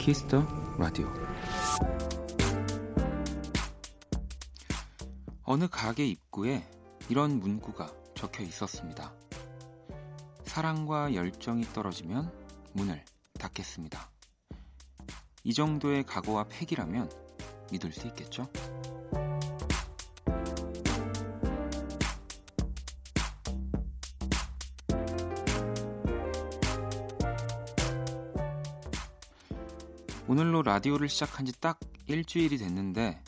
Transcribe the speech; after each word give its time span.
키스 0.00 0.29
더 0.29 0.46
라디오 0.78 1.12
어느 5.44 5.68
가게 5.68 6.06
입구에 6.06 6.66
이런 7.10 7.38
문구가 7.38 7.92
적혀 8.14 8.42
있었습니다. 8.44 9.12
사랑과 10.44 11.12
열정이 11.12 11.64
떨어지면 11.74 12.32
문을 12.72 13.04
닫겠습니다. 13.38 14.10
이 15.44 15.52
정도의 15.52 16.04
각오와 16.04 16.44
패기라면 16.44 17.10
믿을 17.70 17.92
수 17.92 18.06
있겠죠? 18.06 18.50
라디오를 30.70 31.08
시작한 31.08 31.46
지 31.46 31.52
딱 31.60 31.80
일주일이 32.06 32.56
됐는데 32.56 33.20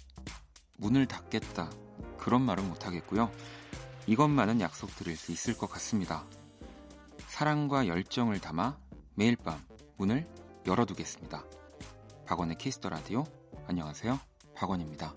문을 0.78 1.06
닫겠다 1.06 1.70
그런 2.16 2.40
말은 2.42 2.68
못하겠고요. 2.68 3.32
이것만은 4.06 4.60
약속드릴 4.60 5.16
수 5.16 5.32
있을 5.32 5.58
것 5.58 5.68
같습니다. 5.70 6.24
사랑과 7.26 7.88
열정을 7.88 8.38
담아 8.38 8.78
매일 9.16 9.34
밤 9.34 9.60
문을 9.96 10.28
열어두겠습니다. 10.68 11.44
박원의 12.26 12.58
키스 12.58 12.78
더 12.78 12.90
라디오 12.90 13.24
안녕하세요. 13.66 14.20
박원입니다. 14.54 15.12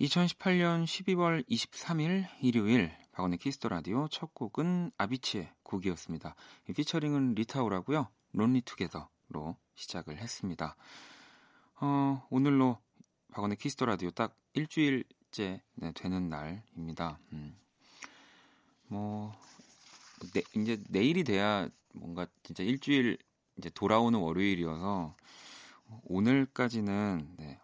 2018년 0.00 0.84
12월 0.84 1.48
23일 1.48 2.26
일요일 2.40 2.92
박원의 3.12 3.38
키스 3.38 3.57
더 3.57 3.68
라디오 3.70 4.06
첫 4.08 4.34
곡은 4.34 4.92
아비치의 4.98 5.50
곡이었습니다. 5.62 6.34
피처링은 6.76 7.34
리타 7.34 7.59
오라고요. 7.59 8.08
Lonely 8.32 8.60
Together로 8.60 9.56
시작을 9.74 10.18
했습니다. 10.18 10.76
어, 11.80 12.24
오늘로 12.30 12.78
박원의 13.32 13.56
키스 13.56 13.75
더 13.75 13.86
라디오 13.86 14.10
딱 14.10 14.36
일주일째 14.52 15.62
네, 15.74 15.92
되는 15.92 16.28
날입니다. 16.28 17.18
음. 17.32 17.56
뭐 18.86 19.32
네, 20.34 20.42
이제 20.54 20.80
내일이 20.88 21.24
돼야 21.24 21.68
뭔가 21.96 22.26
진짜 22.42 22.62
일주일 22.62 23.18
이제 23.56 23.70
돌아오는 23.70 24.18
월요일이어서 24.18 25.16
오늘까지는 26.04 27.36
네, 27.38 27.58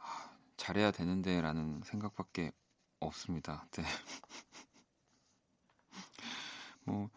잘해야 0.56 0.90
되는데라는 0.90 1.82
생각밖에 1.84 2.52
없습니다. 3.00 3.66
네. 3.72 3.82
뭐 6.84 7.10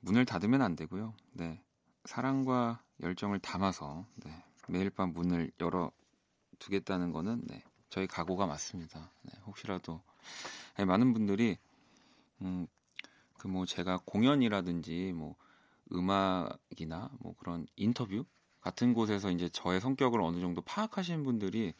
문을 0.00 0.24
닫으면 0.24 0.62
안 0.62 0.76
되고요. 0.76 1.14
네. 1.32 1.62
사랑과 2.04 2.82
열정을 3.02 3.38
담아서 3.40 4.06
네. 4.16 4.44
매일 4.68 4.90
밤 4.90 5.12
문을 5.12 5.50
열어 5.60 5.92
두겠다는 6.58 7.12
거는 7.12 7.42
네. 7.46 7.62
저희 7.88 8.06
각오가 8.06 8.46
맞습니다. 8.46 9.10
네. 9.22 9.32
혹시라도 9.46 10.02
네, 10.76 10.84
많은 10.84 11.12
분들이 11.12 11.58
음, 12.42 12.66
그 13.40 13.48
뭐 13.48 13.64
제가 13.64 14.00
공연이라든지 14.04 15.12
뭐 15.14 15.34
음악이나 15.92 17.10
뭐 17.20 17.34
그런 17.36 17.66
인터뷰 17.76 18.24
같은 18.60 18.94
곳에서 18.94 19.30
이제 19.30 19.48
저의 19.48 19.80
성격을 19.80 20.20
어느 20.20 20.40
정도 20.40 20.60
파악하시는 20.62 21.24
분들이 21.24 21.74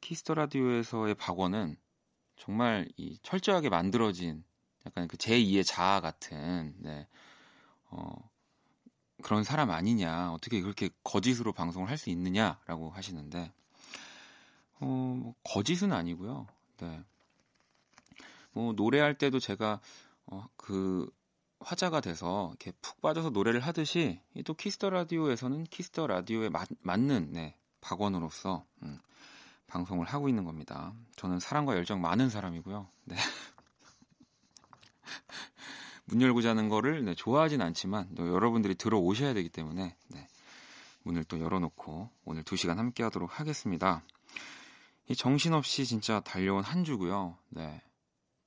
키스 0.00 0.21
더 0.21 0.34
라디오에서의 0.34 1.14
박원은 1.14 1.76
정말 2.36 2.88
이 2.96 3.18
철저하게 3.22 3.70
만들어진 3.70 4.44
약간 4.86 5.08
그 5.08 5.16
제2의 5.16 5.64
자아 5.64 6.00
같은 6.00 6.74
네. 6.78 7.08
어, 7.90 8.30
그런 9.22 9.44
사람 9.44 9.70
아니냐 9.70 10.32
어떻게 10.32 10.60
그렇게 10.60 10.90
거짓으로 11.02 11.52
방송을 11.52 11.88
할 11.88 11.96
수 11.96 12.10
있느냐라고 12.10 12.90
하시는데 12.90 13.52
어, 14.80 14.84
뭐 14.84 15.34
거짓은 15.44 15.92
아니고요. 15.92 16.46
네. 16.78 17.02
뭐 18.52 18.72
노래할 18.74 19.16
때도 19.16 19.40
제가 19.40 19.80
어, 20.26 20.46
그 20.56 21.10
화자가 21.64 22.00
돼서 22.00 22.50
이렇게 22.50 22.72
푹 22.82 23.00
빠져서 23.00 23.30
노래를 23.30 23.60
하듯이 23.60 24.20
또 24.44 24.54
키스 24.54 24.77
더 24.77 24.90
라디오에서는 24.90 25.64
키스 25.64 25.90
더 25.90 26.06
라디오에 26.06 26.50
맞, 26.50 26.68
맞는 26.80 27.32
네, 27.32 27.56
박원으로서 27.80 28.64
음, 28.82 29.00
방송을 29.66 30.06
하고 30.06 30.28
있는 30.28 30.44
겁니다. 30.44 30.94
저는 31.16 31.40
사랑과 31.40 31.74
열정 31.74 32.00
많은 32.00 32.28
사람이고요. 32.28 32.88
네. 33.04 33.16
문 36.04 36.20
열고자 36.20 36.50
하는 36.50 36.68
거를 36.68 37.04
네, 37.04 37.14
좋아하진 37.14 37.62
않지만 37.62 38.10
여러분들이 38.18 38.74
들어오셔야 38.74 39.32
되기 39.32 39.48
때문에 39.48 39.96
네, 40.08 40.28
문을 41.02 41.24
또 41.24 41.40
열어놓고 41.40 42.10
오늘 42.24 42.44
2시간 42.44 42.76
함께 42.76 43.02
하도록 43.04 43.40
하겠습니다. 43.40 44.02
이 45.08 45.14
정신없이 45.14 45.86
진짜 45.86 46.20
달려온 46.20 46.62
한 46.62 46.84
주고요. 46.84 47.38
네. 47.48 47.82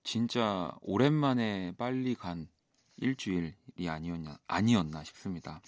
진짜 0.03 0.71
오랜만에 0.81 1.73
빨리 1.77 2.15
간 2.15 2.47
일주일이 2.97 3.53
아니었냐, 3.87 4.37
아니었나 4.47 5.03
싶습니다. 5.03 5.61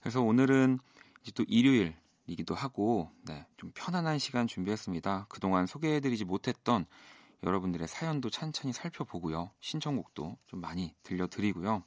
그래서 0.00 0.22
오늘은 0.22 0.78
이제 1.22 1.32
또 1.34 1.44
일요일 1.48 1.94
이기도 2.26 2.54
하고 2.54 3.10
네, 3.22 3.46
좀 3.56 3.72
편안한 3.74 4.18
시간 4.18 4.46
준비했습니다. 4.46 5.26
그동안 5.28 5.66
소개해드리지 5.66 6.24
못했던 6.24 6.86
여러분들의 7.42 7.88
사연도 7.88 8.30
찬찬히 8.30 8.72
살펴보고요. 8.72 9.50
신청곡도 9.60 10.38
좀 10.46 10.60
많이 10.60 10.94
들려드리고요. 11.02 11.82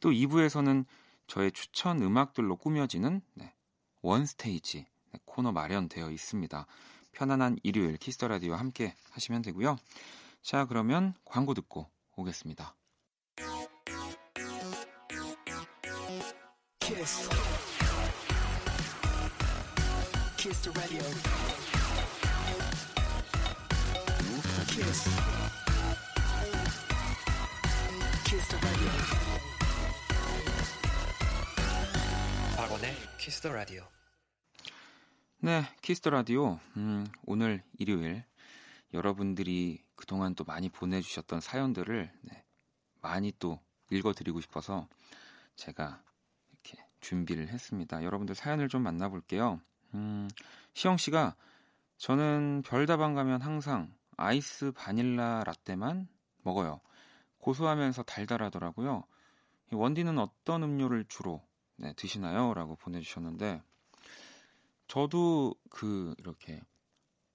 또 0.00 0.10
2부에서는 0.10 0.86
저의 1.26 1.52
추천 1.52 2.02
음악들로 2.02 2.56
꾸며지는 2.56 3.20
네, 3.34 3.54
원스테이지 4.02 4.86
네, 5.12 5.20
코너 5.24 5.52
마련되어 5.52 6.10
있습니다. 6.10 6.66
편안한 7.12 7.58
일요일 7.62 7.96
키스 7.96 8.16
더 8.16 8.28
라디오 8.28 8.54
함께 8.54 8.94
하시면 9.10 9.42
되고요. 9.42 9.76
자, 10.42 10.64
그러면 10.64 11.12
광고 11.24 11.54
듣고 11.54 11.88
오겠습니다. 12.16 12.74
키스. 17.00 17.30
Kiss 20.36 20.60
the 20.60 20.78
radio. 20.78 21.02
Kiss. 24.68 25.08
Kiss 28.26 28.48
the 28.48 28.66
radio. 28.66 28.92
박원의 32.58 32.94
키스 33.16 33.40
더 33.40 33.50
라디오. 33.50 33.88
네, 35.38 35.64
키스 35.80 36.02
더 36.02 36.10
라디오. 36.10 36.60
음, 36.76 37.06
오늘 37.24 37.62
일요일 37.78 38.24
여러분들이 38.92 39.82
그동안 39.94 40.34
또 40.34 40.44
많이 40.44 40.68
보내주셨던 40.68 41.40
사연들을 41.40 42.12
네, 42.20 42.44
많이 43.00 43.32
또 43.38 43.58
읽어드리고 43.90 44.42
싶어서 44.42 44.86
제가 45.56 46.02
준비를 47.00 47.48
했습니다. 47.48 48.02
여러분들 48.02 48.34
사연을 48.34 48.68
좀 48.68 48.82
만나볼게요. 48.82 49.60
음, 49.94 50.28
시영 50.74 50.96
씨가 50.96 51.34
저는 51.96 52.62
별다방 52.66 53.14
가면 53.14 53.42
항상 53.42 53.92
아이스 54.16 54.72
바닐라 54.72 55.42
라떼만 55.44 56.08
먹어요. 56.44 56.80
고소하면서 57.38 58.02
달달하더라고요. 58.02 59.04
원디는 59.72 60.18
어떤 60.18 60.62
음료를 60.62 61.04
주로 61.08 61.42
네, 61.76 61.92
드시나요? 61.94 62.52
라고 62.54 62.76
보내주셨는데 62.76 63.62
저도 64.88 65.54
그 65.70 66.14
이렇게 66.18 66.60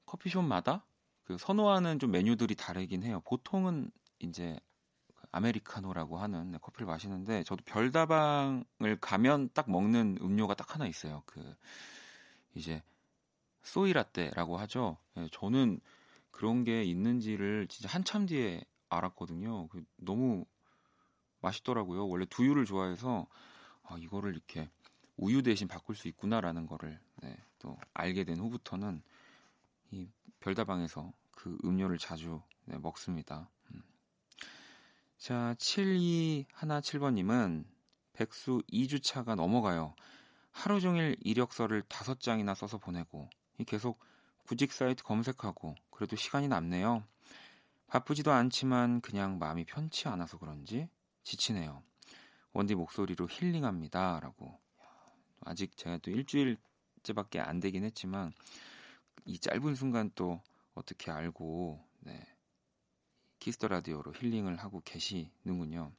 커피숍마다 0.06 0.86
그 1.24 1.38
선호하는 1.38 1.98
좀 2.00 2.12
메뉴들이 2.12 2.56
다르긴 2.56 3.04
해요. 3.04 3.22
보통은 3.26 3.90
이제 4.20 4.60
아메리카노라고 5.36 6.18
하는 6.18 6.52
네, 6.52 6.58
커피를 6.62 6.88
마시는데 6.88 7.44
저도 7.44 7.64
별다방을 7.66 8.98
가면 9.02 9.50
딱 9.54 9.70
먹는 9.70 10.20
음료가 10.22 10.54
딱 10.54 10.74
하나 10.74 10.88
있어요. 10.88 11.24
그 11.26 11.56
이제 12.54 12.82
소이라떼라고 13.64 14.58
하죠. 14.60 14.98
예, 15.18 15.28
저는 15.32 15.82
그런 16.32 16.64
게 16.64 16.84
있는지를 16.84 17.68
진짜 17.68 17.90
한참 17.90 18.26
뒤에 18.26 18.64
알았거든요. 18.90 19.68
그 19.68 19.84
너무 19.98 20.46
맛있더라고요. 21.42 22.08
원래 22.08 22.26
두유를 22.26 22.66
좋아해서 22.66 23.28
아, 23.84 23.98
이거를 23.98 24.34
이렇게 24.34 24.70
우유 25.18 25.44
대신 25.44 25.68
바꿀 25.68 25.96
수 25.96 26.08
있구나라는 26.08 26.66
거를 26.66 27.00
네, 27.22 27.38
또 27.60 27.78
알게 27.94 28.24
된 28.24 28.38
후부터는 28.38 29.02
이 29.92 30.08
별다방에서 30.40 31.12
그 31.32 31.58
음료를 31.66 31.98
자주 31.98 32.42
네, 32.66 32.78
먹습니다. 32.78 33.50
음. 35.16 35.18
자, 35.18 35.56
7217번님은 35.58 37.66
백수 38.14 38.62
2주차가 38.72 39.36
넘어가요. 39.36 39.96
하루 40.52 40.80
종일 40.80 41.18
이력서를 41.22 41.82
5장이나 41.84 42.56
써서 42.56 42.78
보내고 42.78 43.30
계속 43.66 44.00
구직 44.44 44.72
사이트 44.72 45.04
검색하고 45.04 45.76
그래도 45.90 46.16
시간이 46.16 46.48
남네요. 46.48 47.04
바쁘지도 47.88 48.32
않지만 48.32 49.02
그냥 49.02 49.38
마음이 49.38 49.66
편치 49.66 50.08
않아서 50.08 50.38
그런지 50.38 50.88
지치네요. 51.24 51.84
원디 52.54 52.76
목소리로 52.76 53.28
힐링합니다. 53.30 54.20
라고. 54.22 54.60
아직 55.42 55.76
제가 55.76 55.98
또 55.98 56.12
일주일째밖에 56.12 57.40
안 57.40 57.60
되긴 57.60 57.84
했지만 57.84 58.32
이 59.26 59.40
짧은 59.40 59.76
순간 59.76 60.12
또 60.16 60.42
어떻게 60.74 61.12
알고 61.12 61.84
네. 62.00 62.35
키스 63.46 63.60
더 63.60 63.68
라디오로 63.68 64.14
힐링을 64.16 64.58
하고 64.58 64.82
계시는군요. 64.84 65.92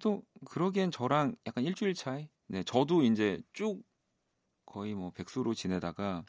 또 0.00 0.22
그러기엔 0.46 0.90
저랑 0.90 1.36
약간 1.46 1.62
일주일 1.62 1.92
차이. 1.92 2.26
네, 2.46 2.62
저도 2.62 3.02
이제 3.02 3.42
쭉 3.52 3.82
거의 4.64 4.94
뭐 4.94 5.10
백수로 5.10 5.52
지내다가 5.52 6.24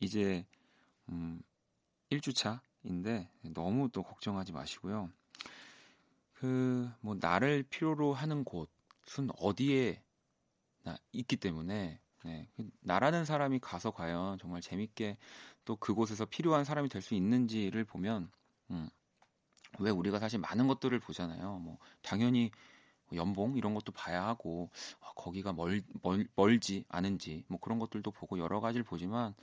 이제 0.00 0.44
음 1.08 1.40
1주 2.10 2.34
차인데 2.34 3.30
너무 3.54 3.88
또 3.92 4.02
걱정하지 4.02 4.52
마시고요. 4.52 5.08
그 6.34 6.90
뭐 7.00 7.14
나를 7.20 7.62
필요로 7.62 8.14
하는 8.14 8.42
곳은 8.44 9.30
어디에 9.38 10.02
있기 11.12 11.36
때문에 11.36 12.00
네, 12.24 12.48
그 12.56 12.68
나라는 12.80 13.24
사람이 13.24 13.60
가서 13.60 13.92
과연 13.92 14.38
정말 14.38 14.60
재밌게 14.62 15.16
또 15.64 15.76
그곳에서 15.76 16.24
필요한 16.24 16.64
사람이 16.64 16.88
될 16.88 17.02
수 17.02 17.14
있는지를 17.14 17.84
보면 17.84 18.30
음, 18.70 18.88
왜 19.78 19.90
우리가 19.90 20.18
사실 20.18 20.38
많은 20.38 20.66
것들을 20.68 20.98
보잖아요. 21.00 21.58
뭐 21.58 21.78
당연히 22.02 22.50
연봉 23.14 23.56
이런 23.56 23.74
것도 23.74 23.92
봐야 23.92 24.26
하고 24.26 24.70
아, 25.00 25.12
거기가 25.16 25.52
멀, 25.52 25.82
멀 26.02 26.26
멀지 26.36 26.84
않은지 26.88 27.44
뭐 27.48 27.58
그런 27.60 27.78
것들도 27.78 28.10
보고 28.10 28.38
여러 28.38 28.60
가지를 28.60 28.84
보지만 28.84 29.34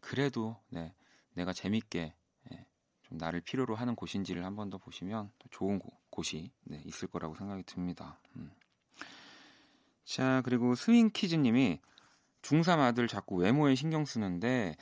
그래도 0.00 0.56
네, 0.68 0.94
내가 1.34 1.52
재밌게 1.52 2.14
예, 2.52 2.66
좀 3.02 3.18
나를 3.18 3.40
필요로 3.40 3.74
하는 3.76 3.96
곳인지를 3.96 4.44
한 4.44 4.54
번 4.56 4.70
더 4.70 4.78
보시면 4.78 5.32
좋은 5.50 5.80
곳이 6.10 6.50
네, 6.64 6.82
있을 6.86 7.08
거라고 7.08 7.34
생각이 7.34 7.62
듭니다. 7.64 8.20
음. 8.36 8.52
자 10.04 10.42
그리고 10.44 10.74
스윙 10.74 11.10
키즈님이 11.10 11.80
중3 12.42 12.78
아들 12.80 13.08
자꾸 13.08 13.36
외모에 13.36 13.74
신경 13.74 14.04
쓰는데 14.04 14.76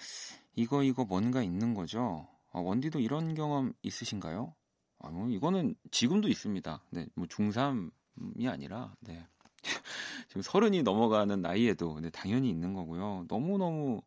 이거 0.57 0.83
이거 0.83 1.05
뭔가 1.05 1.43
있는 1.43 1.75
거죠? 1.75 2.27
아, 2.53 2.59
원디도 2.59 3.01
이런 3.01 3.35
경험 3.35 3.73
있으신가요? 3.83 4.55
아, 5.02 5.10
뭐 5.10 5.28
이거는 5.28 5.75
지금도 5.90 6.28
있습니다. 6.28 6.82
네, 6.90 7.06
뭐 7.14 7.26
중3이 7.26 8.49
아니라 8.49 8.94
네. 9.00 9.26
지금 10.28 10.43
서른이 10.43 10.82
넘어가는 10.82 11.43
나이에도 11.43 12.00
네, 12.00 12.10
당연히 12.10 12.49
있는 12.49 12.72
거고요. 12.72 13.26
너무 13.28 13.58
너무 13.58 14.00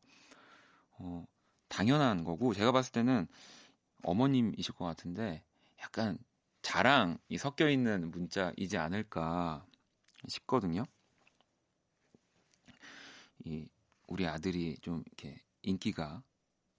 어, 0.98 1.26
당연한 1.68 2.24
거고 2.24 2.54
제가 2.54 2.72
봤을 2.72 2.94
때는 2.94 3.28
어머님이실 4.04 4.74
것 4.74 4.86
같은데 4.86 5.44
약간 5.82 6.18
자랑이 6.62 7.38
섞여 7.38 7.70
있는 7.70 8.10
문자이지 8.12 8.78
않을까 8.78 9.66
싶거든요. 10.28 10.86
이 13.44 13.68
우리 14.08 14.26
아들이 14.26 14.78
좀 14.82 15.04
이렇게 15.06 15.42
인기가 15.62 16.24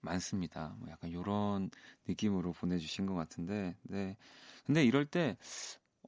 많습니다. 0.07 0.75
뭐 0.79 0.89
약간 0.91 1.09
이런 1.11 1.69
느낌으로 2.07 2.53
보내주신 2.53 3.05
것 3.05 3.13
같은데, 3.15 3.75
네. 3.83 4.17
근데 4.65 4.83
이럴 4.85 5.05
때, 5.05 5.37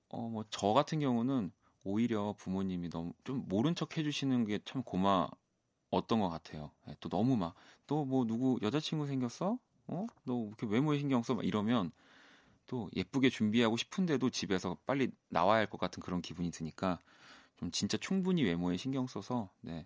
어, 0.10 0.30
뭐, 0.30 0.44
저 0.50 0.74
같은 0.74 1.00
경우는 1.00 1.51
오히려 1.84 2.34
부모님이 2.38 2.90
너무 2.90 3.13
좀 3.24 3.46
모른 3.48 3.75
척 3.75 3.98
해주시는 3.98 4.46
게 4.46 4.60
참 4.66 4.84
고마, 4.84 5.30
어떤 5.92 6.19
것 6.22 6.30
같아요. 6.30 6.72
네, 6.88 6.96
또 7.00 7.10
너무 7.10 7.38
막, 7.38 7.56
또 7.88 8.06
뭐 8.06 8.25
누구 8.25 8.60
여자친구 8.62 9.07
생겼어? 9.07 9.57
어? 9.88 10.07
너 10.25 10.45
이렇게 10.48 10.68
외모에 10.68 11.00
신경 11.00 11.24
써? 11.24 11.34
막 11.36 11.45
이러면 11.45 11.92
또 12.68 12.90
예쁘게 12.95 13.30
준비하고 13.31 13.78
싶은데도 13.78 14.30
집에서 14.31 14.78
빨리 14.86 15.12
나와야 15.30 15.60
할 15.62 15.68
것 15.69 15.80
같은 15.80 16.02
그런 16.04 16.22
기분이 16.22 16.52
드니까 16.52 17.00
좀 17.57 17.72
진짜 17.72 17.98
충분히 17.98 18.44
외모에 18.44 18.78
신경 18.78 19.07
써서, 19.07 19.50
네. 19.62 19.86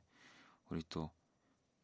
우리 0.70 0.84
또 0.90 1.12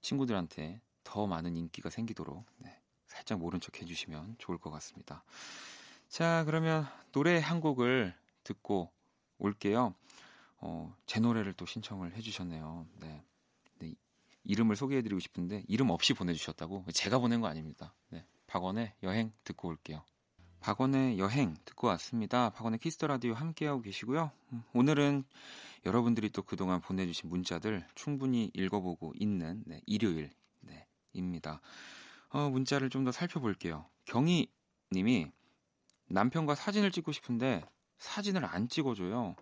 친구들한테 0.01 0.81
더 1.09 1.25
많은 1.25 1.57
인기가 1.57 1.89
생기도록 1.89 2.45
네, 2.59 2.79
살짝 3.07 3.39
모른 3.39 3.59
척 3.59 3.81
해주시면 3.81 4.35
좋을 4.37 4.59
것 4.59 4.69
같습니다. 4.69 5.23
자, 6.07 6.43
그러면 6.45 6.85
노래 7.11 7.39
한 7.39 7.61
곡을 7.61 8.13
듣고 8.43 8.91
올게요. 9.39 9.95
어, 10.57 10.95
제 11.07 11.19
노래를 11.19 11.53
또 11.53 11.65
신청을 11.65 12.15
해주셨네요. 12.15 12.85
네. 12.99 13.23
네, 13.79 13.95
이름을 14.43 14.75
소개해드리고 14.75 15.19
싶은데 15.19 15.63
이름 15.67 15.89
없이 15.89 16.13
보내주셨다고 16.13 16.85
제가 16.93 17.17
보낸 17.17 17.41
거 17.41 17.47
아닙니다. 17.47 17.95
네, 18.09 18.23
박원의 18.45 18.93
여행 19.01 19.31
듣고 19.43 19.69
올게요. 19.69 20.03
박원의 20.59 21.17
여행 21.17 21.55
듣고 21.65 21.87
왔습니다. 21.87 22.51
박원의 22.51 22.77
키스 22.77 22.96
더 22.96 23.07
라디오 23.07 23.33
함께하고 23.33 23.81
계시고요. 23.81 24.29
음, 24.53 24.63
오늘은 24.73 25.23
여러분들이 25.87 26.29
또 26.29 26.43
그동안 26.43 26.81
보내주신 26.81 27.29
문자들 27.31 27.87
충분히 27.95 28.51
읽어보고 28.53 29.13
있는 29.17 29.63
네, 29.65 29.81
일요일 29.87 30.37
입니다. 31.13 31.61
어, 32.29 32.49
문자를 32.49 32.89
좀 32.89 33.03
더 33.03 33.11
살펴볼게요. 33.11 33.85
경희 34.05 34.51
님이 34.91 35.31
남편과 36.07 36.55
사진을 36.55 36.91
찍고 36.91 37.11
싶은데 37.11 37.63
사진을 37.97 38.45
안 38.45 38.67
찍어줘요. 38.67 39.35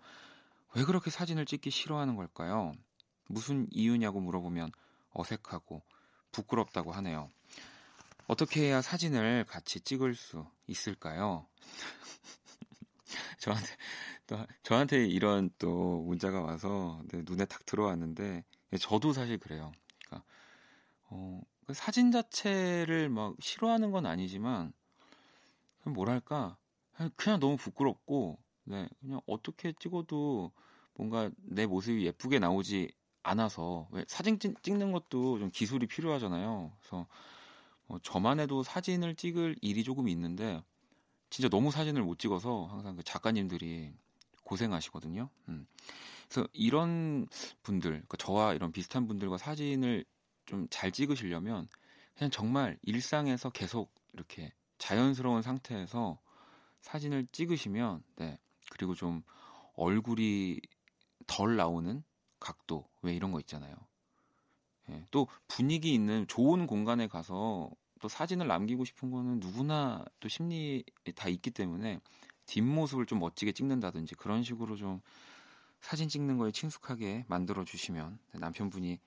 왜 0.74 0.84
그렇게 0.84 1.10
사진을 1.10 1.46
찍기 1.46 1.70
싫어하는 1.70 2.16
걸까요? 2.16 2.72
무슨 3.26 3.66
이유냐고 3.70 4.20
물어보면 4.20 4.70
어색하고 5.10 5.82
부끄럽다고 6.32 6.92
하네요. 6.92 7.28
어떻게 8.26 8.62
해야 8.62 8.82
사진을 8.82 9.44
같이 9.48 9.80
찍을 9.80 10.14
수 10.14 10.46
있을까요? 10.66 11.46
저한테 13.38 13.76
또 14.26 14.46
저한테 14.62 15.06
이런 15.06 15.50
또 15.58 16.02
문자가 16.02 16.42
와서 16.42 17.00
네, 17.08 17.22
눈에 17.24 17.46
딱 17.46 17.64
들어왔는데 17.64 18.44
저도 18.80 19.14
사실 19.14 19.38
그래요. 19.38 19.72
그러니까 20.06 20.26
어, 21.04 21.40
그 21.57 21.57
사진 21.72 22.10
자체를 22.10 23.08
막 23.08 23.34
싫어하는 23.40 23.90
건 23.90 24.06
아니지만 24.06 24.72
뭐랄까 25.84 26.56
그냥 27.16 27.40
너무 27.40 27.56
부끄럽고 27.56 28.38
네 28.64 28.88
그냥 29.00 29.20
어떻게 29.26 29.72
찍어도 29.72 30.52
뭔가 30.94 31.30
내 31.36 31.66
모습이 31.66 32.04
예쁘게 32.06 32.38
나오지 32.38 32.92
않아서 33.22 33.88
왜 33.90 34.04
사진 34.08 34.38
찍 34.38 34.54
는 34.76 34.92
것도 34.92 35.38
좀 35.38 35.50
기술이 35.50 35.86
필요하잖아요. 35.86 36.72
그래서 36.80 37.06
어, 37.88 37.98
저만 38.02 38.40
해도 38.40 38.62
사진을 38.62 39.14
찍을 39.14 39.56
일이 39.62 39.84
조금 39.84 40.08
있는데 40.08 40.62
진짜 41.30 41.48
너무 41.48 41.70
사진을 41.70 42.02
못 42.02 42.18
찍어서 42.18 42.66
항상 42.70 42.96
그 42.96 43.02
작가님들이 43.02 43.92
고생하시거든요. 44.44 45.28
음. 45.48 45.66
그래서 46.28 46.48
이런 46.52 47.26
분들, 47.62 47.90
그러니까 47.90 48.16
저와 48.18 48.54
이런 48.54 48.72
비슷한 48.72 49.06
분들과 49.08 49.38
사진을 49.38 50.04
좀 50.48 50.66
잘 50.70 50.90
찍으시려면 50.90 51.68
그냥 52.16 52.30
정말 52.30 52.78
일상에서 52.82 53.50
계속 53.50 53.94
이렇게 54.12 54.52
자연스러운 54.78 55.42
상태에서 55.42 56.18
사진을 56.80 57.28
찍으시면 57.30 58.02
네 58.16 58.38
그리고 58.70 58.94
좀 58.94 59.22
얼굴이 59.74 60.60
덜 61.26 61.56
나오는 61.56 62.02
각도 62.40 62.88
왜 63.02 63.14
이런 63.14 63.30
거 63.30 63.40
있잖아요. 63.40 63.76
예, 64.90 65.06
또 65.10 65.28
분위기 65.46 65.92
있는 65.92 66.26
좋은 66.26 66.66
공간에 66.66 67.06
가서 67.06 67.70
또 68.00 68.08
사진을 68.08 68.46
남기고 68.46 68.84
싶은 68.84 69.10
거는 69.10 69.40
누구나 69.40 70.04
또 70.20 70.28
심리에 70.28 70.82
다 71.14 71.28
있기 71.28 71.50
때문에 71.50 72.00
뒷모습을 72.46 73.06
좀 73.06 73.18
멋지게 73.18 73.52
찍는다든지 73.52 74.14
그런 74.14 74.42
식으로 74.42 74.76
좀 74.76 75.00
사진 75.80 76.08
찍는 76.08 76.38
거에 76.38 76.50
친숙하게 76.52 77.26
만들어 77.28 77.64
주시면 77.64 78.18
남편분이 78.32 78.98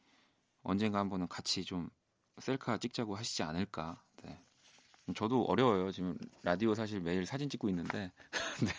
언젠가 0.63 0.99
한 0.99 1.09
번은 1.09 1.27
같이 1.27 1.63
좀 1.63 1.89
셀카 2.39 2.77
찍자고 2.77 3.15
하시지 3.15 3.43
않을까. 3.43 4.01
네. 4.23 4.39
저도 5.15 5.43
어려워요. 5.43 5.91
지금 5.91 6.17
라디오 6.43 6.73
사실 6.73 6.99
매일 6.99 7.25
사진 7.25 7.49
찍고 7.49 7.69
있는데 7.69 8.11
네. 8.63 8.71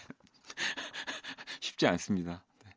쉽지 1.61 1.87
않습니다. 1.87 2.45
네. 2.65 2.71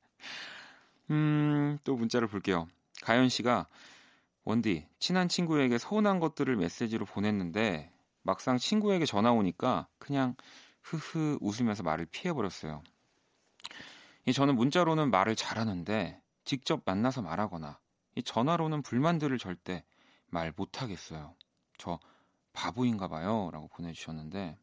음, 1.11 1.77
또 1.83 1.95
문자를 1.95 2.27
볼게요. 2.27 2.67
가연 3.01 3.29
씨가 3.29 3.67
원디 4.43 4.87
친한 4.99 5.27
친구에게 5.27 5.77
서운한 5.77 6.19
것들을 6.19 6.55
메시지로 6.55 7.05
보냈는데 7.05 7.91
막상 8.21 8.57
친구에게 8.57 9.05
전화 9.05 9.31
오니까 9.31 9.87
그냥 9.97 10.35
흐흐 10.81 11.39
웃으면서 11.41 11.83
말을 11.83 12.05
피해 12.05 12.33
버렸어요. 12.33 12.83
저는 14.33 14.55
문자로는 14.55 15.11
말을 15.11 15.35
잘하는데 15.35 16.21
직접 16.43 16.81
만나서 16.85 17.21
말하거나 17.21 17.79
이 18.15 18.23
전화로는 18.23 18.81
불만들을 18.81 19.37
절대 19.37 19.83
말 20.27 20.53
못하겠어요. 20.55 21.35
저 21.77 21.99
바보인가 22.53 23.07
봐요. 23.07 23.49
라고 23.51 23.67
보내주셨는데, 23.67 24.57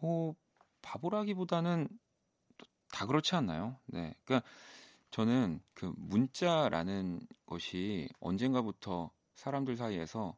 뭐, 0.00 0.34
바보라기보다는 0.82 1.88
다 2.90 3.06
그렇지 3.06 3.34
않나요? 3.34 3.78
네. 3.86 4.14
그러니까 4.24 4.46
저는 5.10 5.60
그 5.74 5.92
문자라는 5.96 7.20
것이 7.46 8.08
언젠가부터 8.20 9.10
사람들 9.34 9.76
사이에서 9.76 10.36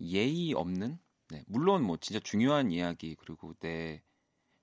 예의 0.00 0.52
없는 0.52 0.98
네, 1.30 1.44
물론 1.48 1.82
뭐 1.82 1.96
진짜 1.96 2.20
중요한 2.20 2.70
이야기 2.70 3.16
그리고 3.16 3.54
내 3.54 4.02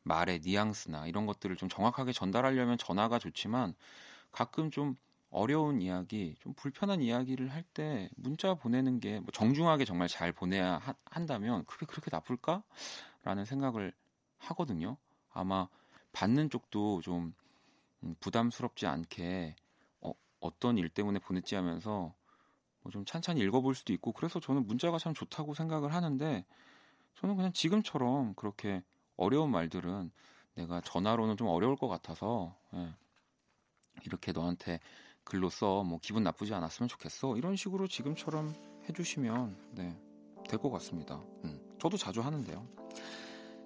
말의 0.04 0.42
뉘앙스나 0.44 1.08
이런 1.08 1.26
것들을 1.26 1.56
좀 1.58 1.68
정확하게 1.68 2.14
전달하려면 2.14 2.78
전화가 2.78 3.20
좋지만 3.20 3.74
가끔 4.32 4.70
좀 4.70 4.96
어려운 5.34 5.82
이야기, 5.82 6.36
좀 6.40 6.54
불편한 6.56 7.02
이야기를 7.02 7.52
할 7.52 7.64
때 7.74 8.10
문자 8.18 8.54
보내는 8.56 9.00
게 9.00 9.20
뭐 9.20 9.28
정중하게 9.34 9.86
정말 9.86 10.08
잘 10.08 10.32
보내야 10.32 10.78
하, 10.78 10.94
한다면 11.06 11.66
그게 11.66 11.86
그렇게 11.88 12.10
나쁠까? 12.12 12.64
라는 13.24 13.46
생각을 13.46 13.94
하거든요. 14.40 14.98
아마 15.32 15.68
받는 16.14 16.50
쪽도 16.52 17.02
좀 17.02 17.34
음, 18.04 18.16
부담스럽지 18.20 18.86
않게 18.88 19.56
어, 20.02 20.14
어떤 20.42 20.78
일 20.78 20.90
때문에 20.90 21.20
보냈지 21.20 21.56
하면서 21.56 22.14
뭐 22.84 22.92
좀 22.92 23.06
찬찬히 23.06 23.42
읽어볼 23.42 23.76
수도 23.76 23.94
있고 23.94 24.12
그래서 24.14 24.40
저는 24.42 24.68
문자가 24.68 24.98
참 25.00 25.14
좋다고 25.14 25.54
생각을 25.54 25.94
하는데 25.94 26.46
저는 27.16 27.36
그냥 27.38 27.54
지금처럼 27.54 28.34
그렇게 28.36 28.84
어려운 29.18 29.52
말들은 29.52 30.12
내가 30.56 30.82
전화로는 30.82 31.38
좀 31.38 31.48
어려울 31.48 31.76
것 31.78 31.88
같아서 31.88 32.56
예, 32.76 32.94
이렇게 34.06 34.32
너한테 34.32 34.80
글로 35.24 35.50
써 35.50 35.84
뭐 35.84 36.00
기분 36.02 36.24
나쁘지 36.24 36.54
않았으면 36.54 36.88
좋겠어 36.90 37.38
이런 37.38 37.56
식으로 37.56 37.88
지금처럼 37.88 38.54
해주시면 38.90 39.56
네, 39.72 39.98
될 40.50 40.60
것 40.60 40.70
같습니다. 40.72 41.22
음, 41.46 41.60
저도 41.80 41.98
자주 41.98 42.22
하는데요. 42.22 42.68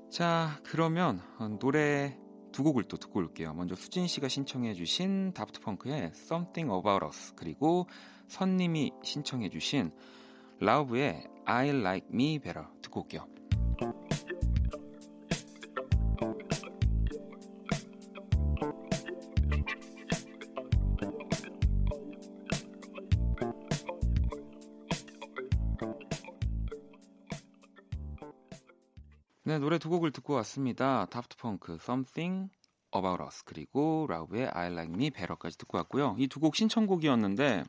자 0.09 0.59
그러면 0.63 1.21
노래 1.59 2.17
두 2.51 2.63
곡을 2.63 2.83
또 2.85 2.97
듣고 2.97 3.19
올게요. 3.19 3.53
먼저 3.53 3.75
수진 3.75 4.07
씨가 4.07 4.27
신청해주신 4.29 5.33
다프트 5.33 5.59
펑크의 5.61 6.11
Something 6.15 6.73
About 6.73 7.05
Us 7.05 7.33
그리고 7.35 7.87
선님이 8.27 8.91
신청해주신 9.03 9.91
라우브의 10.59 11.27
I 11.45 11.69
Like 11.69 12.07
Me 12.11 12.39
Better 12.39 12.67
듣고 12.81 13.01
올게요. 13.01 13.27
네, 29.57 29.61
노래 29.61 29.79
두 29.79 29.89
곡을 29.89 30.11
듣고 30.11 30.33
왔습니다. 30.35 31.07
다프트 31.09 31.35
펑크 31.37 31.79
Something 31.81 32.51
About 32.95 33.23
Us 33.23 33.43
그리고 33.43 34.05
라우브의 34.07 34.49
I 34.49 34.67
Like 34.71 34.93
Me 34.93 35.09
Better까지 35.09 35.57
듣고 35.57 35.79
왔고요. 35.79 36.15
이 36.19 36.27
두 36.27 36.39
곡 36.39 36.55
신청곡이었는데 36.55 37.63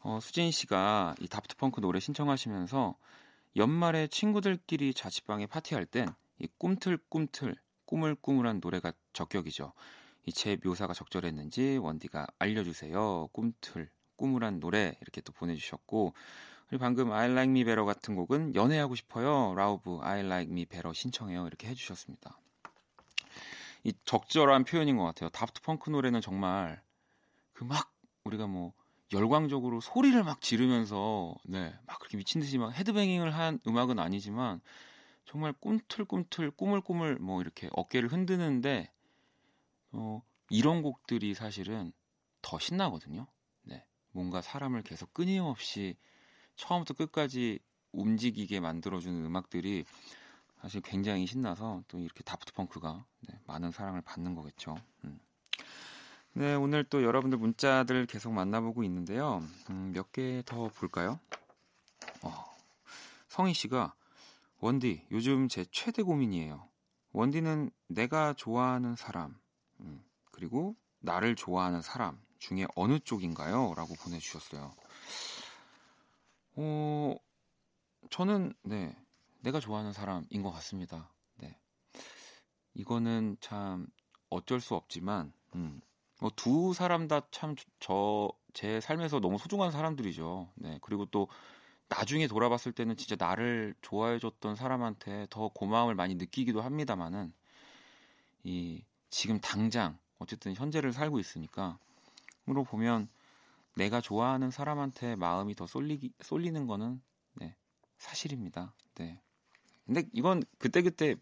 어, 0.00 0.18
수진 0.20 0.50
씨가 0.50 1.14
이 1.20 1.28
다프트 1.28 1.54
펑크 1.54 1.80
노래 1.80 2.00
신청하시면서 2.00 2.96
연말에 3.54 4.08
친구들끼리 4.08 4.92
자취방에 4.92 5.46
파티할 5.46 5.86
땐 5.86 6.08
이 6.40 6.48
꿈틀꿈틀 6.58 7.54
꾸물꾸물한 7.86 8.58
노래가 8.60 8.92
적격이죠. 9.12 9.72
이 10.26 10.32
제 10.32 10.58
묘사가 10.64 10.94
적절했는지 10.94 11.78
원디가 11.80 12.26
알려주세요. 12.40 13.28
꿈틀 13.30 13.88
꾸물한 14.16 14.58
노래 14.58 14.96
이렇게 15.00 15.20
또 15.20 15.32
보내주셨고 15.32 16.12
방금 16.78 17.12
I 17.12 17.30
Like 17.30 17.50
Me 17.50 17.64
Better 17.64 17.84
같은 17.84 18.14
곡은 18.14 18.54
연애하고 18.54 18.94
싶어요. 18.94 19.54
라우브 19.54 19.98
I 20.02 20.20
Like 20.20 20.50
Me 20.52 20.64
Better 20.64 20.92
신청해요. 20.94 21.46
이렇게 21.46 21.68
해주셨습니다. 21.68 22.38
이 23.84 23.92
적절한 24.04 24.64
표현인 24.64 24.96
것 24.96 25.04
같아요. 25.04 25.28
다프트 25.30 25.62
펑크 25.62 25.90
노래는 25.90 26.20
정말 26.20 26.80
그 27.52 27.64
막 27.64 27.92
우리가 28.24 28.46
뭐 28.46 28.72
열광적으로 29.12 29.80
소리를 29.80 30.22
막 30.24 30.40
지르면서 30.40 31.34
네, 31.44 31.74
막 31.86 31.98
그렇게 31.98 32.16
미친 32.16 32.40
듯이 32.40 32.58
막 32.58 32.72
헤드뱅잉을 32.72 33.34
한 33.34 33.60
음악은 33.66 33.98
아니지만 33.98 34.60
정말 35.24 35.52
꿈틀꿈틀 35.52 36.50
꾸물꾸물 36.50 37.16
뭐 37.16 37.40
이렇게 37.40 37.68
어깨를 37.72 38.10
흔드는데 38.10 38.90
어, 39.92 40.22
이런 40.48 40.82
곡들이 40.82 41.34
사실은 41.34 41.92
더 42.40 42.58
신나거든요. 42.58 43.26
네. 43.62 43.84
뭔가 44.12 44.40
사람을 44.40 44.82
계속 44.82 45.12
끊임없이 45.12 45.96
처음부터 46.56 46.94
끝까지 46.94 47.58
움직이게 47.92 48.60
만들어주는 48.60 49.24
음악들이 49.24 49.84
사실 50.60 50.80
굉장히 50.80 51.26
신나서 51.26 51.82
또 51.88 51.98
이렇게 51.98 52.22
다프트 52.22 52.52
펑크가 52.52 53.04
네, 53.28 53.38
많은 53.46 53.70
사랑을 53.72 54.00
받는 54.00 54.34
거겠죠. 54.34 54.76
음. 55.04 55.18
네, 56.34 56.54
오늘 56.54 56.84
또 56.84 57.02
여러분들 57.02 57.36
문자들 57.38 58.06
계속 58.06 58.32
만나보고 58.32 58.84
있는데요. 58.84 59.42
음, 59.70 59.92
몇 59.92 60.12
개 60.12 60.42
더 60.46 60.68
볼까요? 60.68 61.18
어, 62.22 62.44
성희 63.28 63.52
씨가 63.54 63.94
원디 64.60 65.04
요즘 65.10 65.48
제 65.48 65.64
최대 65.70 66.02
고민이에요. 66.02 66.68
원디는 67.12 67.70
내가 67.88 68.32
좋아하는 68.32 68.96
사람 68.96 69.36
음, 69.80 70.02
그리고 70.30 70.76
나를 71.00 71.34
좋아하는 71.36 71.82
사람 71.82 72.18
중에 72.38 72.66
어느 72.76 72.98
쪽인가요? 73.00 73.74
라고 73.76 73.94
보내주셨어요. 73.96 74.74
어, 76.56 77.16
저는 78.10 78.54
네 78.62 78.96
내가 79.40 79.60
좋아하는 79.60 79.92
사람인 79.92 80.42
것 80.42 80.50
같습니다. 80.52 81.10
네 81.38 81.56
이거는 82.74 83.36
참 83.40 83.86
어쩔 84.30 84.60
수 84.60 84.74
없지만 84.74 85.32
음, 85.54 85.80
뭐두 86.20 86.74
사람 86.74 87.08
다 87.08 87.22
참 87.30 87.54
저 87.80 88.32
제 88.54 88.80
삶에서 88.80 89.18
너무 89.20 89.38
소중한 89.38 89.70
사람들이죠. 89.70 90.50
네 90.56 90.78
그리고 90.82 91.06
또 91.06 91.26
나중에 91.88 92.26
돌아봤을 92.26 92.72
때는 92.72 92.96
진짜 92.96 93.16
나를 93.18 93.74
좋아해줬던 93.82 94.56
사람한테 94.56 95.26
더 95.30 95.48
고마움을 95.48 95.94
많이 95.94 96.14
느끼기도 96.16 96.60
합니다만은 96.62 97.32
이 98.44 98.84
지금 99.10 99.40
당장 99.40 99.98
어쨌든 100.18 100.54
현재를 100.54 100.92
살고 100.92 101.18
있으니까 101.18 101.78
으로 102.48 102.64
보면 102.64 103.08
내가 103.74 104.00
좋아하는 104.00 104.50
사람한테 104.50 105.16
마음이 105.16 105.54
더 105.54 105.66
쏠리기 105.66 106.12
쏠리는 106.20 106.66
거는 106.66 107.00
네, 107.34 107.56
사실입니다. 107.98 108.74
네. 108.94 109.20
근데 109.86 110.08
이건 110.12 110.42
그때그때 110.58 111.16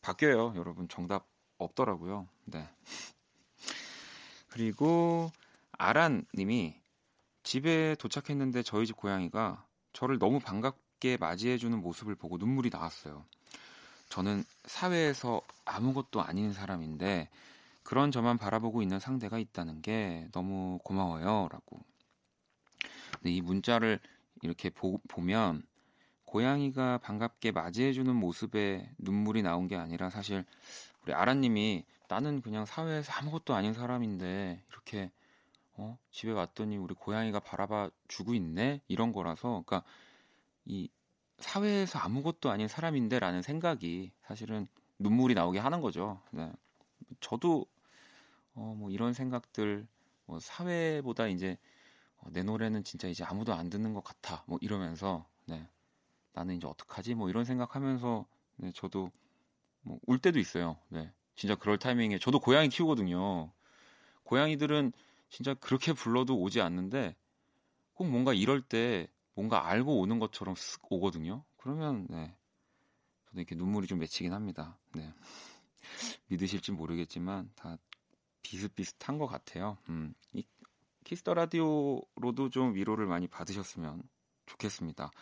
바뀌어요, 0.00 0.54
여러분. 0.56 0.88
정답 0.88 1.26
없더라고요. 1.58 2.28
네. 2.44 2.68
그리고 4.48 5.30
아란 5.72 6.24
님이 6.34 6.80
집에 7.42 7.94
도착했는데 7.96 8.62
저희 8.62 8.86
집 8.86 8.96
고양이가 8.96 9.66
저를 9.92 10.18
너무 10.18 10.40
반갑게 10.40 11.16
맞이해주는 11.18 11.78
모습을 11.80 12.14
보고 12.14 12.38
눈물이 12.38 12.70
나왔어요. 12.70 13.24
저는 14.08 14.44
사회에서 14.64 15.42
아무것도 15.64 16.22
아닌 16.22 16.52
사람인데 16.52 17.28
그런 17.82 18.10
저만 18.10 18.38
바라보고 18.38 18.82
있는 18.82 18.98
상대가 18.98 19.38
있다는 19.38 19.82
게 19.82 20.28
너무 20.32 20.78
고마워요. 20.82 21.48
라고. 21.50 21.80
근데 23.18 23.30
이 23.30 23.40
문자를 23.40 24.00
이렇게 24.42 24.70
보, 24.70 24.98
보면 25.08 25.62
고양이가 26.24 26.98
반갑게 26.98 27.52
맞이해주는 27.52 28.14
모습에 28.14 28.90
눈물이 28.98 29.42
나온 29.42 29.68
게 29.68 29.76
아니라 29.76 30.10
사실 30.10 30.44
우리 31.02 31.12
아라님이 31.14 31.84
나는 32.08 32.40
그냥 32.40 32.64
사회에서 32.66 33.12
아무것도 33.12 33.54
아닌 33.54 33.72
사람인데 33.74 34.62
이렇게 34.70 35.10
어 35.74 35.98
집에 36.10 36.32
왔더니 36.32 36.76
우리 36.76 36.94
고양이가 36.94 37.40
바라봐 37.40 37.90
주고 38.08 38.34
있네 38.34 38.80
이런 38.88 39.12
거라서 39.12 39.62
그러니까 39.66 39.82
이 40.64 40.88
사회에서 41.38 41.98
아무것도 41.98 42.50
아닌 42.50 42.68
사람인데라는 42.68 43.42
생각이 43.42 44.12
사실은 44.22 44.66
눈물이 44.98 45.34
나오게 45.34 45.58
하는 45.58 45.80
거죠. 45.80 46.20
네. 46.30 46.52
저도 47.20 47.66
어 48.54 48.74
뭐 48.76 48.90
이런 48.90 49.12
생각들 49.12 49.86
뭐 50.26 50.40
사회보다 50.40 51.28
이제 51.28 51.52
어, 51.52 51.56
내 52.30 52.42
노래는 52.42 52.84
진짜 52.84 53.08
이제 53.08 53.24
아무도 53.24 53.54
안 53.54 53.70
듣는 53.70 53.94
것 53.94 54.02
같아. 54.04 54.44
뭐 54.46 54.58
이러면서 54.60 55.28
네. 55.46 55.68
나는 56.32 56.56
이제 56.56 56.66
어떡하지? 56.66 57.14
뭐 57.14 57.28
이런 57.30 57.44
생각하면서 57.44 58.26
네, 58.56 58.72
저도 58.74 59.10
뭐 59.82 59.98
울 60.06 60.18
때도 60.18 60.38
있어요. 60.38 60.76
네. 60.88 61.12
진짜 61.34 61.54
그럴 61.54 61.78
타이밍에 61.78 62.18
저도 62.18 62.40
고양이 62.40 62.68
키우거든요. 62.68 63.52
고양이들은 64.24 64.92
진짜 65.30 65.54
그렇게 65.54 65.92
불러도 65.92 66.38
오지 66.40 66.60
않는데 66.60 67.16
꼭 67.94 68.08
뭔가 68.08 68.32
이럴 68.34 68.62
때 68.62 69.08
뭔가 69.34 69.68
알고 69.68 70.00
오는 70.00 70.18
것처럼 70.18 70.54
쓱 70.54 70.80
오거든요. 70.90 71.44
그러면 71.56 72.06
네. 72.10 72.34
저도 73.26 73.40
이렇게 73.40 73.54
눈물이 73.54 73.86
좀 73.86 73.98
맺히긴 73.98 74.32
합니다. 74.32 74.78
네. 74.94 75.12
믿으실지 76.28 76.72
모르겠지만 76.72 77.50
다 77.54 77.78
비슷비슷한 78.42 79.18
것 79.18 79.26
같아요. 79.26 79.78
음, 79.88 80.14
이 80.32 80.44
키스 81.06 81.24
더 81.24 81.34
라디오로도 81.34 82.50
좀 82.50 82.74
위로를 82.74 83.06
많이 83.06 83.28
받으셨으면 83.28 84.02
좋겠습니다. 84.46 85.12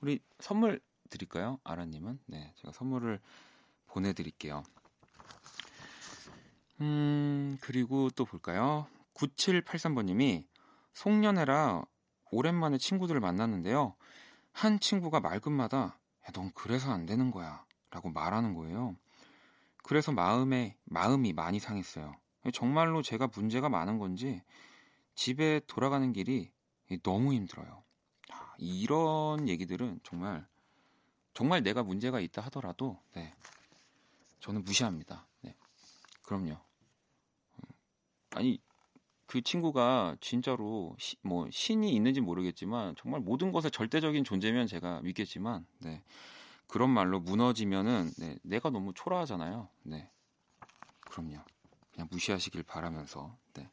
우리 0.00 0.20
선물 0.38 0.80
드릴까요? 1.10 1.58
아라님은? 1.64 2.20
네, 2.26 2.54
제가 2.58 2.72
선물을 2.72 3.20
보내드릴게요. 3.88 4.62
음, 6.80 7.58
그리고 7.60 8.08
또 8.10 8.24
볼까요? 8.24 8.86
9783번님이 9.14 10.46
송년회라 10.94 11.86
오랜만에 12.30 12.78
친구들을 12.78 13.20
만났는데요. 13.20 13.96
한 14.52 14.78
친구가 14.78 15.18
말끝마다 15.18 15.76
야, 15.78 16.32
넌 16.34 16.52
그래서 16.54 16.92
안 16.92 17.04
되는 17.04 17.32
거야. 17.32 17.64
라고 17.90 18.10
말하는 18.10 18.54
거예요. 18.54 18.96
그래서 19.82 20.12
마음에, 20.12 20.76
마음이 20.84 21.32
많이 21.32 21.58
상했어요. 21.58 22.14
정말로 22.52 23.02
제가 23.02 23.28
문제가 23.34 23.68
많은 23.68 23.98
건지 23.98 24.40
집에 25.14 25.60
돌아가는 25.66 26.12
길이 26.12 26.52
너무 27.02 27.32
힘들어요. 27.32 27.82
아, 28.30 28.54
이런 28.58 29.48
얘기들은 29.48 30.00
정말, 30.02 30.46
정말 31.34 31.62
내가 31.62 31.82
문제가 31.82 32.20
있다 32.20 32.42
하더라도, 32.42 33.00
네. 33.12 33.34
저는 34.40 34.64
무시합니다. 34.64 35.26
네. 35.42 35.54
그럼요. 36.22 36.50
음, 36.50 37.68
아니, 38.30 38.60
그 39.26 39.40
친구가 39.40 40.16
진짜로 40.20 40.94
시, 40.98 41.16
뭐 41.22 41.48
신이 41.50 41.94
있는지 41.94 42.20
모르겠지만 42.20 42.94
정말 42.96 43.20
모든 43.20 43.50
것에 43.50 43.70
절대적인 43.70 44.24
존재면 44.24 44.66
제가 44.66 45.00
믿겠지만 45.00 45.66
네. 45.78 46.02
그런 46.66 46.90
말로 46.90 47.18
무너지면은 47.20 48.10
네, 48.18 48.36
내가 48.42 48.68
너무 48.68 48.92
초라하잖아요. 48.94 49.68
네. 49.84 50.10
그럼요. 51.00 51.38
그냥 51.92 52.08
무시하시길 52.10 52.62
바라면서. 52.64 53.36
네. 53.54 53.68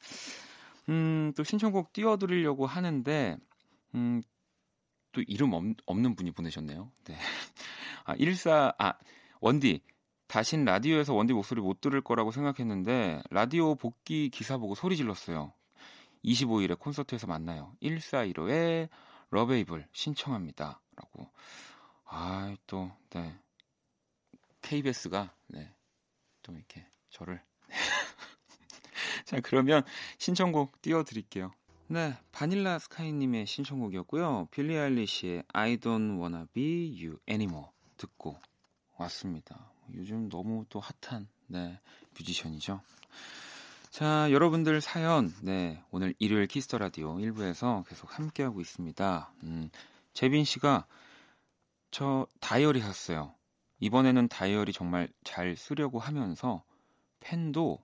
음, 0.90 1.34
또 1.38 1.44
신청곡 1.44 1.94
띄워드리려고 1.94 2.66
하는데, 2.66 3.38
음, 3.96 4.22
또 5.12 5.22
이름 5.28 5.54
없, 5.54 5.64
없는 5.86 6.16
분이 6.16 6.32
보내셨네요. 6.32 6.92
네. 7.06 7.16
아, 8.06 8.16
14, 8.18 8.74
아, 8.78 8.94
원디. 9.40 9.82
다신 10.28 10.64
라디오에서 10.64 11.16
원디 11.16 11.34
목소리 11.34 11.60
못 11.62 11.82
들을 11.82 12.02
거라고 12.02 12.32
생각했는데, 12.32 13.22
라디오 13.32 13.76
복귀 13.76 14.30
기사 14.30 14.58
보고 14.58 14.76
소리 14.76 14.96
질렀어요. 14.96 15.54
25일에 16.24 16.78
콘서트에서 16.78 17.28
만나요. 17.28 17.76
1415에 17.82 18.90
러베이블 19.32 19.88
신청합니다. 19.92 20.82
라고. 20.96 21.32
아, 22.06 22.56
또, 22.68 22.92
네. 23.12 23.40
KBS가, 24.62 25.34
네. 25.48 25.74
또 26.44 26.54
이렇게 26.54 26.86
저를. 27.10 27.42
자, 29.30 29.40
그러면 29.44 29.84
신청곡 30.18 30.82
띄워드릴게요. 30.82 31.52
네, 31.86 32.18
바닐라 32.32 32.80
스카이님의 32.80 33.46
신청곡이었고요. 33.46 34.48
빌리 34.50 34.76
아일리시의 34.76 35.44
I 35.54 35.78
don't 35.78 36.20
wanna 36.20 36.48
be 36.52 36.98
you 37.00 37.20
anymore 37.30 37.68
듣고 37.98 38.40
왔습니다. 38.98 39.72
요즘 39.94 40.30
너무 40.30 40.66
또 40.70 40.80
핫한, 40.80 41.28
네, 41.46 41.80
뮤지션이죠. 42.18 42.82
자, 43.92 44.32
여러분들 44.32 44.82
사연, 44.82 45.32
네, 45.44 45.84
오늘 45.92 46.16
일요일 46.18 46.48
키스 46.48 46.68
더 46.68 46.80
라디오 46.80 47.18
1부에서 47.18 47.88
계속 47.88 48.18
함께 48.18 48.42
하고 48.42 48.62
있습니다. 48.62 49.32
음, 49.44 49.70
재빈 50.14 50.44
씨가 50.44 50.88
저 51.92 52.26
다이어리 52.40 52.82
샀어요. 52.82 53.36
이번에는 53.80 54.28
다이어리 54.28 54.74
정말 54.74 55.08
잘 55.24 55.56
쓰려고 55.56 56.00
하면서 56.00 56.64
펜도 57.20 57.84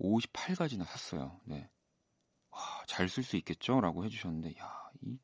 58가지나 0.00 0.84
샀어요. 0.84 1.40
네. 1.44 1.68
잘쓸 2.86 3.24
수 3.24 3.36
있겠죠? 3.36 3.80
라고 3.80 4.04
해주셨는데, 4.04 4.56
야, 4.60 4.90
이 5.02 5.18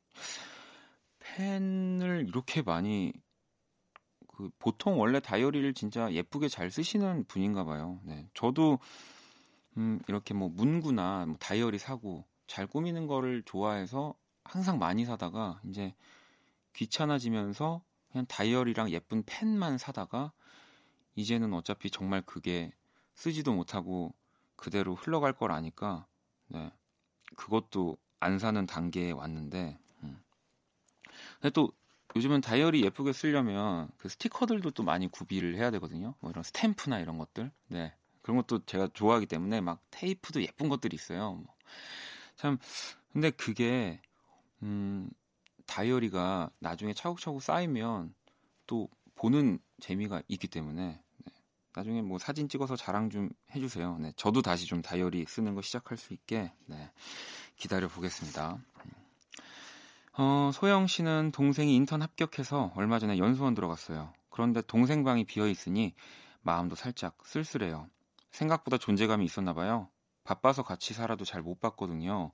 펜을 1.20 2.26
이렇게 2.28 2.62
많이, 2.62 3.12
그, 4.26 4.50
보통 4.58 4.98
원래 4.98 5.20
다이어리를 5.20 5.74
진짜 5.74 6.12
예쁘게 6.12 6.48
잘 6.48 6.70
쓰시는 6.70 7.24
분인가 7.26 7.64
봐요. 7.64 8.00
네. 8.04 8.28
저도, 8.34 8.78
음, 9.76 10.00
이렇게 10.08 10.34
뭐 10.34 10.48
문구나 10.48 11.26
뭐 11.26 11.36
다이어리 11.38 11.78
사고 11.78 12.26
잘 12.46 12.66
꾸미는 12.66 13.06
거를 13.06 13.42
좋아해서 13.44 14.14
항상 14.44 14.78
많이 14.78 15.04
사다가 15.04 15.60
이제 15.64 15.94
귀찮아지면서 16.72 17.84
그냥 18.10 18.26
다이어리랑 18.26 18.90
예쁜 18.90 19.22
펜만 19.24 19.78
사다가 19.78 20.32
이제는 21.14 21.52
어차피 21.54 21.90
정말 21.90 22.22
그게 22.22 22.72
쓰지도 23.14 23.54
못하고 23.54 24.14
그대로 24.60 24.94
흘러갈 24.94 25.32
걸 25.32 25.52
아니까 25.52 26.06
네. 26.48 26.70
그것도 27.36 27.96
안 28.20 28.38
사는 28.38 28.64
단계에 28.66 29.10
왔는데 29.10 29.78
음. 30.02 30.22
근데 31.40 31.50
또 31.50 31.72
요즘은 32.14 32.40
다이어리 32.40 32.84
예쁘게 32.84 33.12
쓰려면 33.12 33.88
그 33.96 34.08
스티커들도 34.08 34.72
또 34.72 34.82
많이 34.82 35.08
구비를 35.08 35.56
해야 35.56 35.70
되거든요. 35.70 36.14
뭐 36.20 36.30
이런 36.30 36.42
스탬프나 36.42 36.98
이런 36.98 37.18
것들. 37.18 37.50
네. 37.68 37.94
그런 38.20 38.36
것도 38.36 38.64
제가 38.66 38.88
좋아하기 38.92 39.26
때문에 39.26 39.60
막 39.60 39.80
테이프도 39.90 40.42
예쁜 40.42 40.68
것들이 40.68 40.94
있어요. 40.94 41.34
뭐. 41.34 41.54
참 42.36 42.58
근데 43.12 43.30
그게 43.30 44.00
음 44.62 45.08
다이어리가 45.66 46.50
나중에 46.58 46.92
차곡차곡 46.92 47.42
쌓이면 47.42 48.14
또 48.66 48.88
보는 49.14 49.58
재미가 49.80 50.22
있기 50.28 50.48
때문에 50.48 50.82
네. 50.82 51.02
나중에 51.74 52.02
뭐 52.02 52.18
사진 52.18 52.48
찍어서 52.48 52.76
자랑 52.76 53.10
좀 53.10 53.30
해주세요. 53.54 53.98
네, 53.98 54.12
저도 54.16 54.42
다시 54.42 54.66
좀 54.66 54.82
다이어리 54.82 55.24
쓰는 55.26 55.54
거 55.54 55.62
시작할 55.62 55.96
수 55.96 56.12
있게 56.12 56.52
네, 56.66 56.90
기다려 57.56 57.88
보겠습니다. 57.88 58.58
어, 60.14 60.50
소영 60.52 60.86
씨는 60.86 61.30
동생이 61.32 61.74
인턴 61.76 62.02
합격해서 62.02 62.72
얼마 62.74 62.98
전에 62.98 63.18
연수원 63.18 63.54
들어갔어요. 63.54 64.12
그런데 64.28 64.60
동생 64.62 65.04
방이 65.04 65.24
비어 65.24 65.46
있으니 65.46 65.94
마음도 66.42 66.74
살짝 66.74 67.16
쓸쓸해요. 67.24 67.88
생각보다 68.32 68.76
존재감이 68.76 69.24
있었나 69.24 69.52
봐요. 69.54 69.88
바빠서 70.24 70.62
같이 70.62 70.94
살아도 70.94 71.24
잘 71.24 71.42
못 71.42 71.60
봤거든요. 71.60 72.30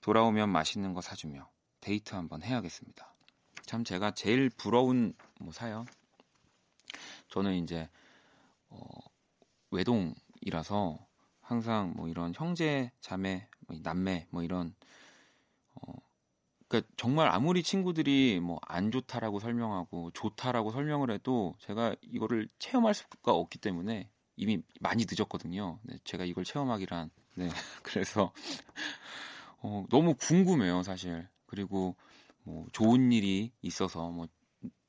돌아오면 0.00 0.50
맛있는 0.50 0.92
거 0.92 1.00
사주며 1.00 1.48
데이트 1.80 2.14
한번 2.14 2.42
해야겠습니다. 2.42 3.14
참 3.62 3.84
제가 3.84 4.10
제일 4.12 4.50
부러운 4.50 5.14
뭐 5.40 5.52
사연. 5.52 5.86
저는 7.28 7.54
이제 7.54 7.88
어, 8.74 8.86
외동이라서 9.70 10.98
항상 11.40 11.94
뭐 11.96 12.08
이런 12.08 12.32
형제, 12.34 12.90
자매, 13.00 13.48
뭐 13.66 13.76
남매 13.82 14.26
뭐 14.30 14.42
이런 14.42 14.74
어, 15.74 15.92
그러니까 16.68 16.92
정말 16.96 17.28
아무리 17.28 17.62
친구들이 17.62 18.40
뭐 18.40 18.58
안 18.68 18.90
좋다라고 18.90 19.40
설명하고 19.40 20.10
좋다라고 20.12 20.72
설명을 20.72 21.10
해도 21.12 21.54
제가 21.60 21.94
이거를 22.02 22.48
체험할 22.58 22.94
수가 22.94 23.32
없기 23.32 23.58
때문에 23.58 24.10
이미 24.36 24.62
많이 24.80 25.06
늦었거든요. 25.08 25.78
네, 25.82 25.96
제가 26.04 26.24
이걸 26.24 26.44
체험하기란 26.44 27.10
네 27.36 27.48
그래서 27.84 28.32
어, 29.62 29.84
너무 29.90 30.14
궁금해요 30.14 30.82
사실. 30.82 31.28
그리고 31.46 31.96
뭐 32.42 32.66
좋은 32.72 33.12
일이 33.12 33.52
있어서 33.62 34.10
뭐 34.10 34.26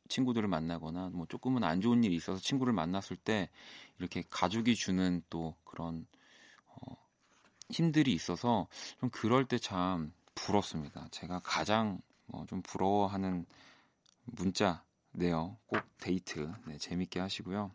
친구들을 0.10 0.48
만나거나 0.48 1.10
뭐 1.14 1.26
조금은 1.28 1.64
안 1.64 1.82
좋은 1.82 2.04
일이 2.04 2.16
있어서 2.16 2.40
친구를 2.40 2.74
만났을 2.74 3.16
때 3.18 3.50
이렇게 4.00 4.24
가족이 4.30 4.76
주는 4.76 5.22
또 5.30 5.56
그런 5.64 6.06
어, 6.68 6.96
힘들이 7.70 8.14
있어서 8.14 8.68
좀 9.00 9.10
그럴 9.10 9.46
때 9.46 9.58
참 9.60 10.14
부럽습니다. 10.36 11.08
제가 11.12 11.40
가장 11.44 12.00
뭐 12.28 12.46
좀 12.48 12.62
부러워하는 12.62 13.46
문자네요. 14.26 15.58
꼭 15.68 15.82
데이트 16.00 16.52
네, 16.66 16.78
재밌게 16.78 17.20
하시고요. 17.20 17.72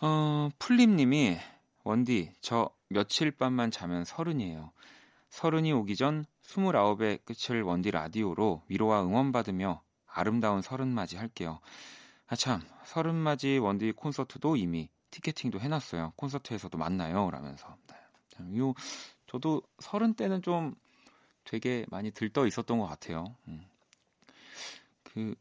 어, 0.00 0.50
풀림님이 0.58 1.38
원디 1.84 2.32
저 2.40 2.70
며칠 2.88 3.30
밤만 3.30 3.70
자면 3.70 4.04
서른이에요. 4.04 4.72
서른이 5.30 5.72
오기 5.72 5.96
전 5.96 6.24
스물아홉의 6.42 7.20
끝을 7.24 7.62
원디 7.62 7.90
라디오로 7.90 8.62
위로와 8.68 9.02
응원받으며 9.04 9.82
아름다운 10.12 10.62
서른맞이 10.62 11.16
할게요. 11.16 11.60
아 12.26 12.36
참, 12.36 12.62
서른맞이 12.84 13.58
원디 13.58 13.92
콘서트도 13.92 14.56
이미 14.56 14.88
티켓팅도 15.10 15.60
해놨어요. 15.60 16.12
콘서트에서도 16.16 16.76
만나요. 16.78 17.30
라면서. 17.30 17.76
네. 17.88 18.58
요, 18.58 18.74
저도 19.26 19.62
서른 19.78 20.14
때는 20.14 20.42
좀 20.42 20.74
되게 21.44 21.84
많이 21.90 22.10
들떠 22.10 22.46
있었던 22.46 22.78
것 22.78 22.86
같아요. 22.86 23.36
음. 23.48 23.66
그, 25.02 25.34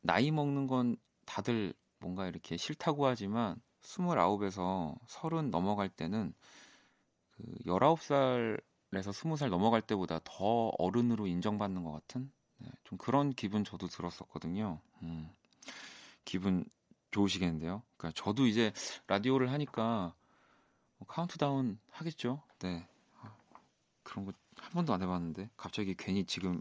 나이 0.00 0.30
먹는 0.30 0.66
건 0.66 0.96
다들 1.24 1.72
뭔가 2.00 2.26
이렇게 2.26 2.56
싫다고 2.56 3.06
하지만, 3.06 3.60
스물아홉에서 3.82 4.96
서른 5.06 5.50
넘어갈 5.50 5.88
때는 5.88 6.34
그 7.30 7.44
19살 7.66 8.60
그래서 8.90 9.12
스무 9.12 9.36
살 9.36 9.50
넘어갈 9.50 9.82
때보다 9.82 10.20
더 10.24 10.72
어른으로 10.78 11.26
인정받는 11.26 11.84
것 11.84 11.92
같은 11.92 12.30
네, 12.58 12.68
좀 12.84 12.98
그런 12.98 13.32
기분 13.32 13.64
저도 13.64 13.88
들었었거든요. 13.88 14.80
음, 15.02 15.30
기분 16.24 16.64
좋으시겠는데요. 17.10 17.82
그러니까 17.96 18.20
저도 18.22 18.46
이제 18.46 18.72
라디오를 19.06 19.50
하니까 19.52 20.14
뭐 20.98 21.06
카운트다운 21.06 21.78
하겠죠. 21.90 22.42
네. 22.58 22.86
아, 23.22 23.32
그런 24.02 24.26
거 24.26 24.32
한 24.60 24.72
번도 24.72 24.92
안 24.92 25.02
해봤는데 25.02 25.50
갑자기 25.56 25.94
괜히 25.96 26.24
지금 26.24 26.60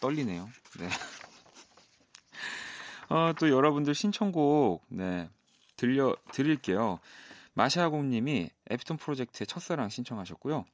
떨리네요. 0.00 0.48
네. 0.78 0.88
어, 3.08 3.32
또 3.38 3.50
여러분들 3.50 3.94
신청곡 3.94 4.84
네 4.88 5.28
들려 5.76 6.16
드릴게요. 6.32 6.98
마샤공님이 7.54 8.50
애프톤 8.70 8.96
프로젝트의 8.96 9.46
첫사랑 9.46 9.88
신청하셨고요. 9.88 10.64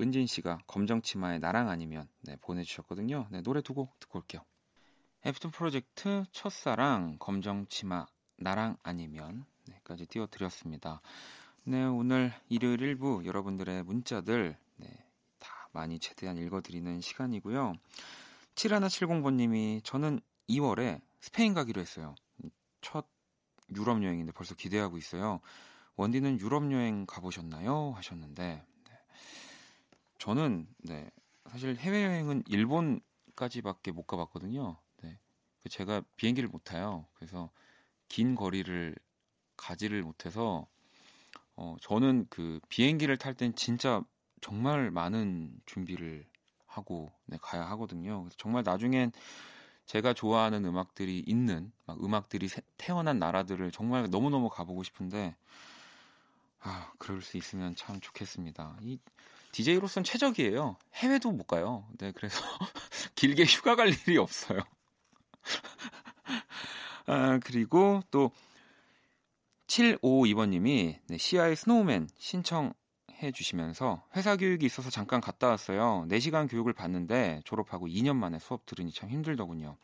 은진 0.00 0.26
씨가 0.26 0.58
검정 0.66 1.02
치마의 1.02 1.38
나랑 1.40 1.68
아니면 1.68 2.08
네, 2.22 2.36
보내주셨거든요. 2.40 3.26
네, 3.30 3.42
노래 3.42 3.60
두 3.62 3.74
곡 3.74 3.98
듣고 4.00 4.18
올게요. 4.20 4.42
애프톤 5.26 5.50
프로젝트 5.50 6.24
첫사랑 6.32 7.16
검정 7.18 7.66
치마 7.66 8.06
나랑 8.36 8.76
아니면 8.82 9.44
네까지 9.68 10.06
띄워드렸습니다. 10.06 11.02
네 11.64 11.84
오늘 11.84 12.32
일요일 12.48 12.80
일부 12.80 13.22
여러분들의 13.26 13.82
문자들 13.84 14.56
네, 14.76 14.88
다 15.38 15.68
많이 15.72 15.98
최대한 15.98 16.38
읽어드리는 16.38 17.00
시간이고요. 17.02 17.74
7170번님이 18.54 19.84
저는 19.84 20.20
2월에 20.48 21.00
스페인 21.20 21.52
가기로 21.52 21.80
했어요. 21.80 22.14
첫 22.80 23.06
유럽 23.76 24.02
여행인데 24.02 24.32
벌써 24.32 24.54
기대하고 24.54 24.96
있어요. 24.96 25.40
원디는 25.96 26.40
유럽 26.40 26.72
여행 26.72 27.04
가보셨나요? 27.06 27.92
하셨는데 27.94 28.42
네. 28.42 28.69
저는 30.20 30.68
네, 30.84 31.10
사실 31.50 31.76
해외 31.76 32.04
여행은 32.04 32.44
일본까지밖에 32.46 33.90
못 33.90 34.06
가봤거든요. 34.06 34.76
네. 35.02 35.18
제가 35.70 36.02
비행기를 36.16 36.48
못 36.50 36.62
타요. 36.62 37.06
그래서 37.14 37.50
긴 38.08 38.34
거리를 38.34 38.94
가지를 39.56 40.02
못해서 40.02 40.66
어, 41.56 41.76
저는 41.80 42.26
그 42.28 42.60
비행기를 42.68 43.16
탈 43.16 43.34
땐 43.34 43.54
진짜 43.54 44.02
정말 44.42 44.90
많은 44.90 45.58
준비를 45.64 46.26
하고 46.66 47.10
네, 47.24 47.38
가야 47.40 47.64
하거든요. 47.70 48.20
그래서 48.20 48.36
정말 48.38 48.62
나중엔 48.62 49.12
제가 49.86 50.12
좋아하는 50.12 50.66
음악들이 50.66 51.20
있는 51.26 51.72
막 51.86 52.02
음악들이 52.04 52.46
세, 52.46 52.60
태어난 52.76 53.18
나라들을 53.18 53.70
정말 53.70 54.08
너무너무 54.10 54.50
가보고 54.50 54.82
싶은데 54.82 55.34
아 56.60 56.92
그럴 56.98 57.22
수 57.22 57.38
있으면 57.38 57.74
참 57.74 58.00
좋겠습니다. 58.00 58.76
이 58.82 58.98
DJ로서는 59.52 60.04
최적이에요. 60.04 60.76
해외도 60.94 61.32
못 61.32 61.46
가요. 61.46 61.86
네 61.98 62.12
그래서 62.12 62.40
길게 63.14 63.44
휴가 63.44 63.76
갈 63.76 63.88
일이 63.88 64.16
없어요. 64.18 64.60
아 67.06 67.38
그리고 67.44 68.02
또 68.10 68.30
7552번님이 69.66 70.98
네, 71.06 71.18
시아의 71.18 71.56
스노우맨 71.56 72.08
신청 72.18 72.72
해 73.22 73.32
주시면서 73.32 74.02
회사 74.16 74.36
교육이 74.36 74.64
있어서 74.66 74.90
잠깐 74.90 75.20
갔다 75.20 75.48
왔어요. 75.48 76.06
4시간 76.08 76.48
교육을 76.50 76.72
받는데 76.72 77.42
졸업하고 77.44 77.86
2년 77.86 78.16
만에 78.16 78.38
수업 78.38 78.66
들으니 78.66 78.92
참 78.92 79.10
힘들더군요. 79.10 79.76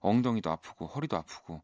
엉덩이도 0.00 0.50
아프고 0.50 0.86
허리도 0.86 1.16
아프고 1.16 1.62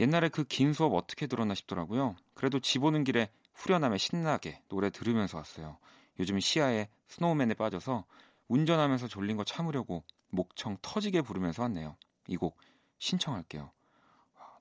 옛날에 0.00 0.28
그 0.28 0.44
긴 0.44 0.72
수업 0.72 0.94
어떻게 0.94 1.26
들었나 1.26 1.54
싶더라고요. 1.54 2.16
그래도 2.34 2.60
집 2.60 2.84
오는 2.84 3.02
길에 3.04 3.30
후련함에 3.54 3.98
신나게 3.98 4.62
노래 4.68 4.90
들으면서 4.90 5.38
왔어요. 5.38 5.78
요즘 6.18 6.40
시야에 6.40 6.88
스노우맨에 7.08 7.54
빠져서 7.54 8.04
운전하면서 8.48 9.08
졸린 9.08 9.36
거 9.36 9.44
참으려고 9.44 10.04
목청 10.30 10.76
터지게 10.82 11.22
부르면서 11.22 11.62
왔네요. 11.62 11.96
이 12.28 12.36
곡 12.36 12.56
신청할게요. 12.98 13.70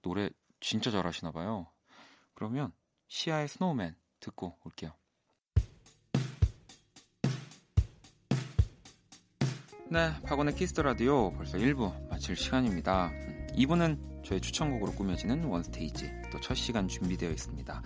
노래 0.02 0.30
진짜 0.60 0.91
잘하시나 0.91 1.32
봐요. 1.32 1.67
그러면 2.34 2.72
시아의 3.08 3.48
Snowman 3.48 3.96
듣고 4.20 4.58
올게요. 4.63 4.91
네, 9.89 10.12
박원의 10.24 10.56
Kiss 10.56 10.70
the 10.70 10.82
Radio 10.82 11.32
벌써 11.32 11.58
1부 11.58 12.10
마칠 12.10 12.36
시간입니다. 12.36 13.12
2부는 13.54 14.24
저의 14.26 14.41
추천곡으로 14.41 14.91
꾸며지는 14.93 15.46
One 15.46 15.70
Stage 15.70 16.12
또 16.32 16.39
첫 16.41 16.54
시간 16.56 16.88
준비되어 16.88 17.32
있습니다. 17.32 17.82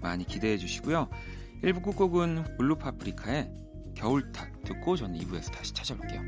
많이 0.00 0.24
기대해 0.24 0.56
주시고요. 0.58 1.08
1부 1.62 1.82
끝곡은 1.82 2.56
블루 2.56 2.76
파프리카의 2.76 3.50
겨울탓 3.94 4.48
듣고 4.64 4.96
저는 4.96 5.18
2부에서 5.18 5.52
다시 5.52 5.74
찾아올게요. 5.74 6.22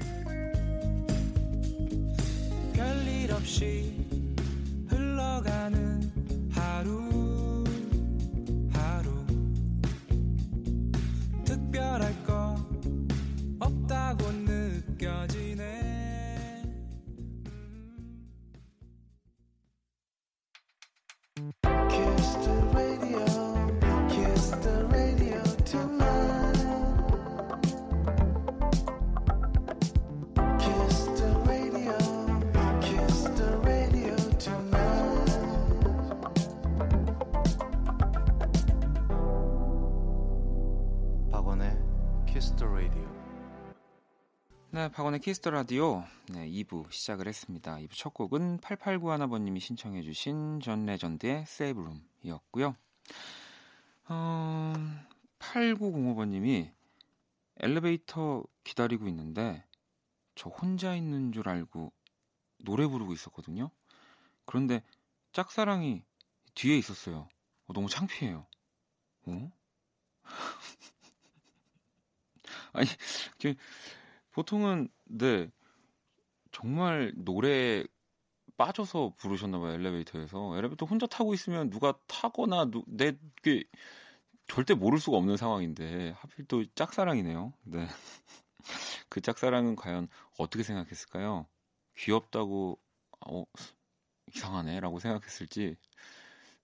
별일 2.72 3.32
없이 3.32 3.94
네, 45.00 45.02
박원의 45.02 45.20
Kiss 45.20 45.36
the 45.36 45.48
Radio 45.48 46.04
네, 46.28 46.46
2부 46.46 46.92
시작을 46.92 47.26
했습니다. 47.26 47.76
2부 47.76 47.92
첫 47.94 48.12
곡은 48.12 48.58
8891번님이 48.58 49.58
신청해 49.58 50.02
주신 50.02 50.60
존 50.60 50.84
레전드의 50.84 51.46
Save 51.46 51.82
Room이었고요. 52.22 52.76
어, 54.10 54.74
8905번님이 55.38 56.70
엘리베이터 57.60 58.44
기다리고 58.62 59.08
있는데 59.08 59.64
저 60.34 60.50
혼자 60.50 60.94
있는 60.94 61.32
줄 61.32 61.48
알고 61.48 61.90
노래 62.58 62.86
부르고 62.86 63.14
있었거든요. 63.14 63.70
그런데 64.44 64.82
짝사랑이 65.32 66.02
뒤에 66.54 66.76
있었어요. 66.76 67.26
어, 67.68 67.72
너무 67.72 67.88
창피해요. 67.88 68.46
어? 69.28 69.52
아니, 72.74 72.86
보통은 74.32 74.88
네 75.04 75.50
정말 76.52 77.12
노래 77.16 77.84
빠져서 78.56 79.14
부르셨나봐요 79.16 79.74
엘리베이터에서 79.74 80.56
엘리베이터 80.56 80.86
혼자 80.86 81.06
타고 81.06 81.32
있으면 81.34 81.70
누가 81.70 81.98
타거나 82.06 82.70
내게 82.86 83.64
절대 84.46 84.74
모를 84.74 84.98
수가 84.98 85.16
없는 85.16 85.36
상황인데 85.36 86.10
하필 86.18 86.44
또 86.46 86.64
짝사랑이네요. 86.74 87.52
네. 87.62 87.86
그 89.08 89.20
짝사랑은 89.20 89.76
과연 89.76 90.08
어떻게 90.38 90.64
생각했을까요? 90.64 91.46
귀엽다고 91.96 92.78
어, 93.26 93.44
이상하네라고 94.34 94.98
생각했을지 94.98 95.76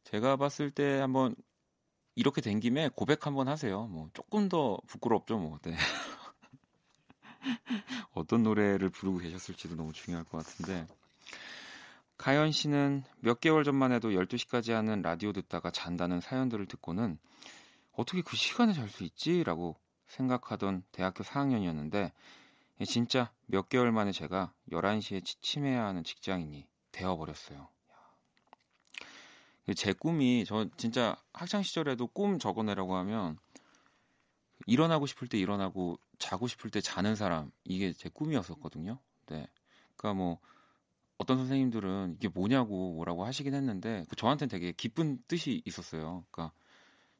제가 0.04 0.36
봤을 0.36 0.70
때 0.70 0.98
한번 0.98 1.34
이렇게 2.16 2.40
된 2.40 2.60
김에 2.60 2.88
고백 2.88 3.26
한번 3.26 3.48
하세요. 3.48 3.86
뭐 3.86 4.08
조금 4.14 4.48
더 4.48 4.78
부끄럽죠, 4.88 5.38
뭐. 5.38 5.58
네. 5.62 5.76
어떤 8.12 8.42
노래를 8.42 8.90
부르고 8.90 9.18
계셨을지도 9.18 9.76
너무 9.76 9.92
중요할 9.92 10.24
것 10.24 10.38
같은데 10.38 10.86
가연 12.16 12.52
씨는 12.52 13.04
몇 13.20 13.40
개월 13.40 13.64
전만 13.64 13.92
해도 13.92 14.10
12시까지 14.10 14.72
하는 14.72 15.02
라디오 15.02 15.32
듣다가 15.32 15.70
잔다는 15.70 16.20
사연들을 16.20 16.66
듣고는 16.66 17.18
어떻게 17.92 18.22
그 18.22 18.36
시간에 18.36 18.72
잘 18.72 18.88
수 18.88 19.04
있지? 19.04 19.44
라고 19.44 19.76
생각하던 20.08 20.84
대학교 20.92 21.24
4학년이었는데 21.24 22.12
진짜 22.86 23.32
몇 23.46 23.68
개월 23.68 23.92
만에 23.92 24.12
제가 24.12 24.52
11시에 24.70 25.24
지침해야 25.24 25.84
하는 25.84 26.04
직장인이 26.04 26.66
되어버렸어요. 26.92 27.68
제 29.74 29.92
꿈이 29.92 30.44
저 30.46 30.68
진짜 30.76 31.16
학창 31.32 31.62
시절에도 31.62 32.06
꿈 32.06 32.38
적어내라고 32.38 32.96
하면 32.96 33.38
일어나고 34.66 35.06
싶을 35.06 35.28
때 35.28 35.38
일어나고 35.38 35.98
자고 36.18 36.48
싶을 36.48 36.70
때 36.70 36.80
자는 36.80 37.14
사람 37.14 37.50
이게 37.64 37.92
제 37.92 38.08
꿈이었었거든요. 38.08 38.98
네. 39.26 39.46
그러니까 39.96 40.18
뭐 40.18 40.38
어떤 41.18 41.38
선생님들은 41.38 42.16
이게 42.18 42.28
뭐냐고 42.28 42.94
뭐라고 42.94 43.24
하시긴 43.24 43.54
했는데 43.54 44.04
그 44.08 44.16
저한테는 44.16 44.50
되게 44.50 44.72
기쁜 44.72 45.22
뜻이 45.28 45.62
있었어요. 45.64 46.24
그러니까 46.30 46.54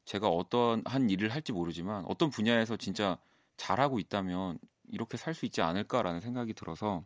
제가 0.05 0.29
어떤 0.29 0.83
한 0.85 1.09
일을 1.09 1.29
할지 1.29 1.51
모르지만 1.51 2.05
어떤 2.07 2.29
분야에서 2.29 2.77
진짜 2.77 3.17
잘하고 3.57 3.99
있다면 3.99 4.59
이렇게 4.89 5.17
살 5.17 5.33
수 5.33 5.45
있지 5.45 5.61
않을까라는 5.61 6.21
생각이 6.21 6.53
들어서 6.53 7.03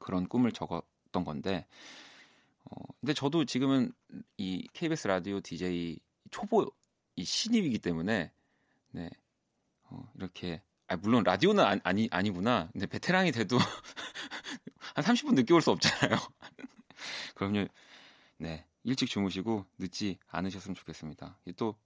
그런 0.00 0.28
꿈을 0.28 0.52
적었던 0.52 1.24
건데 1.24 1.66
어 2.64 2.74
근데 3.00 3.14
저도 3.14 3.44
지금은 3.44 3.92
이 4.36 4.68
KBS 4.72 5.08
라디오 5.08 5.40
DJ 5.40 5.98
초보 6.30 6.70
이 7.14 7.24
신입이기 7.24 7.78
때문에 7.78 8.32
네. 8.96 9.10
어, 9.90 10.10
이렇게 10.14 10.62
아 10.88 10.96
물론 10.96 11.22
라디오는 11.22 11.62
아, 11.62 11.76
아니 11.84 12.08
아니구나. 12.10 12.70
근데 12.72 12.86
베테랑이 12.86 13.30
돼도 13.30 13.58
한 14.94 15.04
30분 15.04 15.34
늦게 15.34 15.52
올 15.52 15.60
수 15.60 15.70
없잖아요. 15.70 16.16
그럼요. 17.36 17.66
네. 18.38 18.64
일찍 18.84 19.08
주무시고 19.10 19.66
늦지 19.78 20.18
않으셨으면 20.28 20.74
좋겠습니다. 20.76 21.38
또 21.56 21.76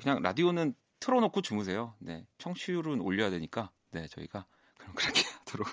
그냥 0.00 0.22
라디오는 0.22 0.74
틀어놓고 1.00 1.42
주무세요. 1.42 1.94
네, 1.98 2.26
청취율은 2.38 3.00
올려야 3.00 3.28
되니까 3.30 3.70
네 3.90 4.06
저희가 4.06 4.46
그럼 4.78 4.94
그렇게 4.94 5.22
하도록 5.44 5.68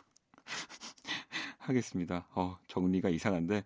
하겠습니다. 1.60 2.28
어, 2.36 2.58
정리가 2.68 3.10
이상한데 3.10 3.64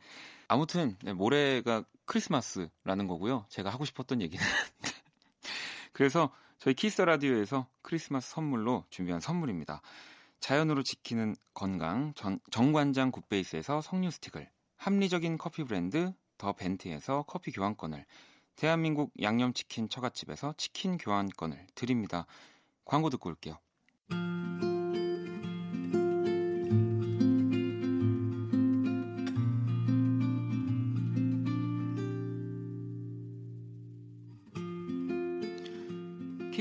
아무튼 0.47 0.95
네, 1.01 1.13
모레가 1.13 1.83
크리스마스라는 2.05 3.07
거고요. 3.07 3.45
제가 3.49 3.71
하고 3.71 3.85
싶었던 3.85 4.21
얘기는 4.21 4.45
그래서 5.93 6.29
저희 6.65 6.73
키스 6.73 6.99
라디오에서 6.99 7.67
크리스마스 7.83 8.31
선물로 8.31 8.85
준비한 8.89 9.21
선물입니다. 9.21 9.83
자연으로 10.39 10.81
지키는 10.81 11.35
건강 11.53 12.11
전, 12.15 12.39
정관장 12.49 13.11
굿베이스에서 13.11 13.81
석류 13.81 14.09
스틱을 14.09 14.49
합리적인 14.77 15.37
커피 15.37 15.63
브랜드 15.63 16.11
더벤티에서 16.39 17.23
커피 17.27 17.51
교환권을 17.51 18.03
대한민국 18.55 19.11
양념치킨 19.21 19.89
처갓집에서 19.89 20.55
치킨 20.57 20.97
교환권을 20.97 21.67
드립니다. 21.75 22.25
광고 22.83 23.11
듣고 23.11 23.29
올게요. 23.29 23.59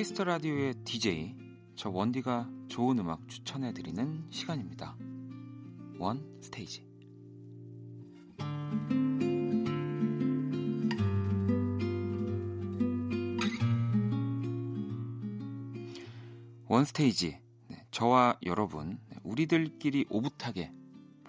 Kiss 0.04 0.16
the 0.16 0.24
Radio의 0.24 0.74
DJ 0.84 1.34
저 1.76 1.88
원디가 1.88 2.46
좋은 2.68 2.98
음악 2.98 3.26
추천해 3.26 3.72
드리는 3.72 4.22
시간입니다. 4.28 4.98
One 5.98 6.22
Stage. 6.42 6.86
One 16.66 16.84
Stage. 16.84 17.40
네, 17.68 17.86
저와 17.90 18.36
여러분 18.44 18.98
네, 19.08 19.16
우리들끼리 19.22 20.04
오붓하게 20.10 20.70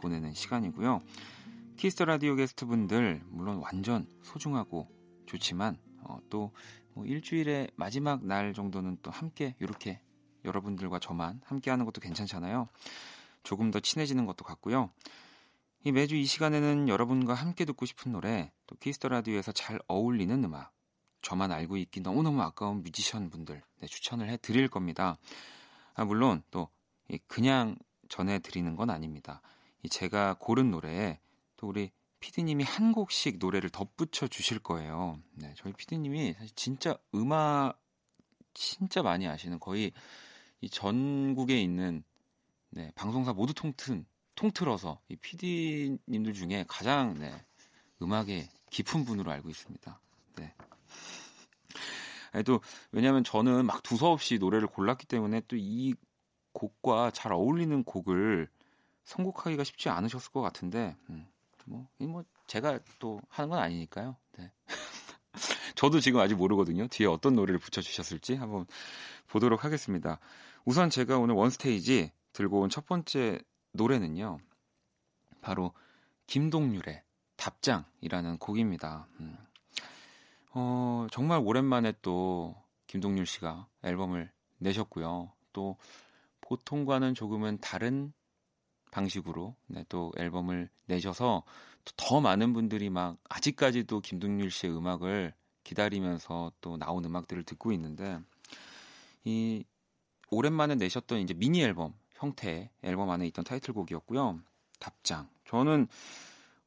보내는 0.01 0.33
시간이고요. 0.33 0.99
Kiss 1.77 1.92
the 1.92 2.03
Radio 2.03 2.35
게스트분들 2.35 3.21
물론 3.29 3.59
완전 3.59 4.05
소중하고 4.21 4.89
좋지만 5.27 5.77
어, 6.01 6.19
또 6.29 6.51
뭐 6.95 7.05
일주일의 7.05 7.69
마지막 7.75 8.25
날 8.25 8.53
정도는 8.53 8.97
또 9.01 9.11
함께 9.11 9.55
이렇게 9.59 9.99
여러분들과 10.45 10.99
저만 10.99 11.41
함께 11.45 11.69
하는 11.69 11.85
것도 11.85 11.99
괜찮잖아요. 12.01 12.69
조금 13.43 13.69
더 13.69 13.79
친해지는 13.79 14.25
것도 14.25 14.45
같고요. 14.45 14.89
이 15.83 15.91
매주 15.91 16.15
이 16.15 16.25
시간에는 16.25 16.87
여러분과 16.87 17.33
함께 17.33 17.65
듣고 17.65 17.85
싶은 17.85 18.13
노래, 18.13 18.51
또 18.65 18.75
Kiss 18.77 18.96
the 18.96 19.09
Radio에서 19.09 19.51
잘 19.51 19.79
어울리는 19.87 20.43
음악, 20.43 20.71
저만 21.21 21.51
알고 21.51 21.77
있기 21.77 21.99
너무너무 21.99 22.41
아까운 22.41 22.81
뮤지션 22.81 23.29
분들 23.29 23.61
네, 23.81 23.87
추천을 23.87 24.29
해 24.29 24.37
드릴 24.37 24.67
겁니다. 24.67 25.17
아, 25.93 26.05
물론 26.05 26.43
또 26.49 26.69
그냥 27.27 27.75
전해 28.09 28.39
드리는 28.39 28.75
건 28.75 28.89
아닙니다. 28.89 29.41
제가 29.89 30.37
고른 30.39 30.71
노래에 30.71 31.19
또 31.57 31.67
우리 31.67 31.91
피디님이 32.25 32.63
한 32.63 32.91
곡씩 32.91 33.37
노래를 33.37 33.69
덧붙여 33.69 34.27
주실 34.27 34.57
거예요. 34.57 35.21
네, 35.33 35.53
저희 35.55 35.73
피디님이 35.73 36.33
사실 36.33 36.55
진짜 36.55 36.97
음악 37.13 37.79
진짜 38.55 39.03
많이 39.03 39.27
아시는 39.27 39.59
거의 39.59 39.91
이 40.59 40.67
전국에 40.67 41.61
있는 41.61 42.03
네, 42.71 42.91
방송사 42.95 43.31
모두 43.31 43.53
통튼 43.53 44.07
통틀어서 44.33 44.99
이 45.09 45.15
PD님들 45.17 46.33
중에 46.33 46.65
가장 46.67 47.13
네, 47.19 47.31
음악에 48.01 48.49
깊은 48.71 49.05
분으로 49.05 49.29
알고 49.29 49.51
있습니다. 49.51 49.99
네. 50.37 50.55
또 52.43 52.59
왜냐하면 52.91 53.23
저는 53.23 53.67
막 53.67 53.83
두서없이 53.83 54.39
노래를 54.39 54.67
골랐기 54.67 55.05
때문에 55.05 55.41
또 55.41 55.55
이 55.57 55.93
곡과 56.53 57.11
잘 57.11 57.33
어울리는 57.33 57.83
곡을 57.83 58.49
선곡하기가 59.03 59.63
쉽지 59.63 59.89
않으셨을 59.89 60.31
것 60.31 60.41
같은데 60.41 60.95
음, 61.11 61.27
뭐, 61.65 61.87
뭐 61.99 62.23
제가 62.47 62.79
또 62.99 63.19
하는 63.29 63.49
건 63.49 63.59
아니니까요. 63.59 64.15
네. 64.37 64.51
저도 65.75 65.99
지금 65.99 66.19
아직 66.21 66.35
모르거든요. 66.35 66.87
뒤에 66.87 67.07
어떤 67.07 67.35
노래를 67.35 67.59
붙여주셨을지 67.59 68.35
한번 68.35 68.65
보도록 69.27 69.65
하겠습니다. 69.65 70.19
우선 70.63 70.89
제가 70.89 71.17
오늘 71.17 71.35
원스테이지 71.35 72.11
들고 72.33 72.61
온 72.61 72.69
첫 72.69 72.85
번째 72.85 73.39
노래는요. 73.73 74.39
바로 75.41 75.73
김동률의 76.27 77.03
답장이라는 77.35 78.37
곡입니다. 78.37 79.07
음. 79.19 79.37
어, 80.53 81.07
정말 81.11 81.41
오랜만에 81.43 81.93
또 82.01 82.55
김동률 82.87 83.25
씨가 83.25 83.67
앨범을 83.83 84.31
내셨고요. 84.57 85.31
또 85.53 85.77
보통과는 86.41 87.13
조금은 87.13 87.59
다른 87.59 88.13
방식으로 88.95 89.55
네, 89.67 89.83
또 89.89 90.13
앨범을 90.15 90.69
내셔서 90.85 91.43
더 91.97 92.21
많은 92.21 92.53
분들이 92.53 92.89
막 92.89 93.17
아직까지도 93.27 93.99
김동률 93.99 94.49
씨의 94.49 94.75
음악을 94.75 95.33
기다리면서 95.65 96.53
또 96.61 96.77
나온 96.77 97.03
음악들을 97.03 97.43
듣고 97.43 97.73
있는데 97.73 98.19
이 99.25 99.65
오랜만에 100.31 100.75
내셨던 100.75 101.19
이제 101.19 101.33
미니 101.33 101.61
앨범 101.61 101.93
형태의 102.13 102.69
앨범 102.83 103.09
안에 103.09 103.27
있던 103.27 103.43
타이틀곡이었고요. 103.43 104.39
답장. 104.79 105.27
저는 105.45 105.87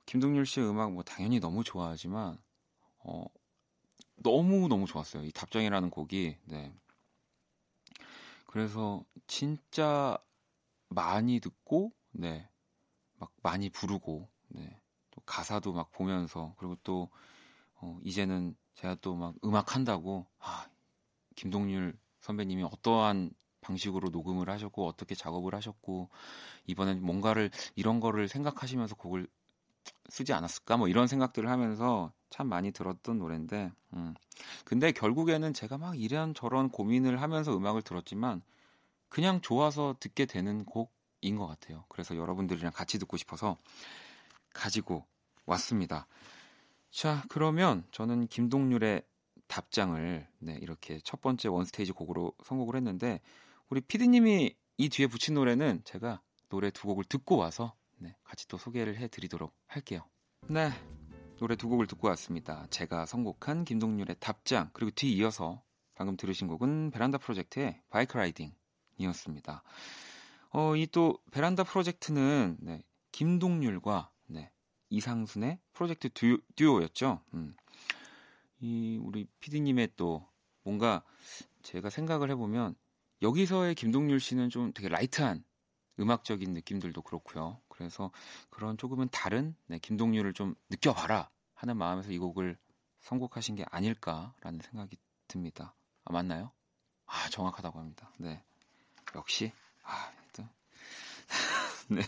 김동률 0.05 0.45
씨의 0.45 0.69
음악 0.69 0.93
뭐 0.93 1.03
당연히 1.03 1.41
너무 1.41 1.65
좋아하지만 1.65 2.39
어 2.99 3.25
너무 4.17 4.69
너무 4.69 4.87
좋았어요. 4.87 5.25
이 5.25 5.33
답장이라는 5.33 5.89
곡이. 5.89 6.37
네. 6.45 6.73
그래서 8.47 9.03
진짜 9.27 10.19
많이 10.89 11.41
듣고 11.41 11.93
네. 12.13 12.49
막 13.19 13.33
많이 13.43 13.71
부르고 13.71 14.29
네. 14.49 14.81
또 15.11 15.21
가사도 15.27 15.73
막 15.73 15.91
보면서 15.93 16.55
그리고 16.59 16.77
또 16.85 17.11
어, 17.77 17.99
이제는 18.05 18.57
제가 18.77 18.97
또 18.97 19.15
막 19.17 19.35
음악 19.45 19.75
한다고 19.77 20.27
아, 20.41 20.67
김동률 21.37 21.99
선배님이 22.21 22.65
어떠한 22.65 23.33
방식으로 23.61 24.11
녹음을 24.11 24.51
하셨고 24.51 24.87
어떻게 24.87 25.15
작업을 25.15 25.55
하셨고 25.55 26.09
이번엔 26.67 27.03
뭔가를 27.03 27.51
이런 27.77 28.01
거를 28.01 28.29
생각하시면서 28.29 28.97
곡을 28.97 29.27
쓰지 30.09 30.33
않았을까 30.33 30.77
뭐 30.77 30.89
이런 30.89 31.07
생각들을 31.07 31.49
하면서 31.51 32.13
참 32.31 32.49
많이 32.49 32.73
들었던 32.73 33.19
노래인데 33.19 33.73
음. 33.95 34.15
근데 34.65 34.93
결국에는 34.93 35.53
제가 35.55 35.79
막 35.79 35.99
이런 36.01 36.35
저런 36.35 36.71
고민을 36.71 37.23
하면서 37.23 37.57
음악을 37.57 37.83
들었지만 37.83 38.43
그냥 39.09 39.41
좋아서 39.41 39.97
듣게 40.01 40.27
되는 40.27 40.65
곡인 40.65 40.89
것 41.37 41.47
같아요. 41.47 41.85
그래서 41.89 42.17
여러분들이랑 42.17 42.73
같이 42.73 42.99
듣고 42.99 43.17
싶어서 43.17 43.57
가지고 44.53 45.07
왔습니다. 45.47 46.07
자, 46.91 47.23
그러면 47.29 47.85
저는 47.93 48.27
김동률의 48.29 49.03
답장을 49.47 50.27
네, 50.39 50.59
이렇게 50.61 51.01
첫 51.05 51.21
번째 51.21 51.49
원스테이지 51.49 51.93
곡으로 51.93 52.33
선곡을 52.45 52.77
했는데 52.77 53.21
우리 53.69 53.81
피디님이 53.81 54.55
이 54.77 54.89
뒤에 54.89 55.07
붙인 55.07 55.35
노래는 55.35 55.83
제가 55.85 56.21
노래 56.49 56.71
두 56.71 56.87
곡을 56.87 57.05
듣고 57.05 57.37
와서 57.37 57.75
네, 57.97 58.17
같이 58.23 58.47
또 58.49 58.57
소개를 58.57 58.97
해드리도록 58.97 59.55
할게요. 59.67 60.03
네, 60.49 60.71
노래 61.39 61.57
두 61.57 61.69
곡을 61.69 61.87
듣고 61.87 62.09
왔습니다. 62.09 62.67
제가 62.71 63.07
선곡한 63.07 63.65
김동률의 63.65 64.17
답장 64.21 64.71
그리고 64.73 64.93
뒤 64.95 65.13
이어서 65.15 65.63
방금 65.95 66.17
들으신 66.17 66.47
곡은 66.47 66.91
베란다 66.91 67.19
프로젝트의 67.19 67.83
바이크 67.91 68.17
라이딩이었습니다. 68.17 69.63
어, 70.51 70.77
이 70.77 70.87
또 70.87 71.19
베란다 71.31 71.65
프로젝트는 71.65 72.57
네, 72.61 72.83
김동률과 73.13 74.11
네, 74.27 74.51
이상순의 74.91 75.59
프로젝트 75.73 76.09
듀, 76.11 76.41
듀오였죠. 76.57 77.23
음. 77.35 77.55
이 78.61 78.99
우리 79.03 79.27
피디님의 79.41 79.93
또 79.97 80.27
뭔가 80.63 81.03
제가 81.63 81.91
생각을 81.91 82.31
해보면 82.31 82.75
여기서의 83.23 83.75
김동률 83.75 84.21
씨는 84.21 84.49
좀 84.49 84.73
되게 84.73 84.89
light한 84.89 85.45
음악적인 86.01 86.53
느낌들도 86.55 87.03
그렇고요. 87.03 87.61
그래서 87.69 88.11
그런 88.51 88.77
조금은 88.77 89.09
다른 89.11 89.55
네, 89.67 89.79
김동률을 89.79 90.33
좀 90.33 90.55
느껴봐라 90.71 91.31
하는 91.55 91.77
마음에서 91.77 92.13
이 92.13 92.19
곡을 92.19 92.57
선곡하신 93.01 93.57
게 93.57 93.65
아닐까라는 93.71 94.61
생각이 94.63 94.97
듭니다. 95.27 95.75
아, 96.05 96.13
맞나요? 96.13 96.53
아, 97.07 97.29
정확하다고 97.31 97.79
합니다. 97.79 98.13
네. 98.19 98.43
역시, 99.15 99.53
아, 99.83 100.11
또. 100.13 100.18
네. 101.89 102.03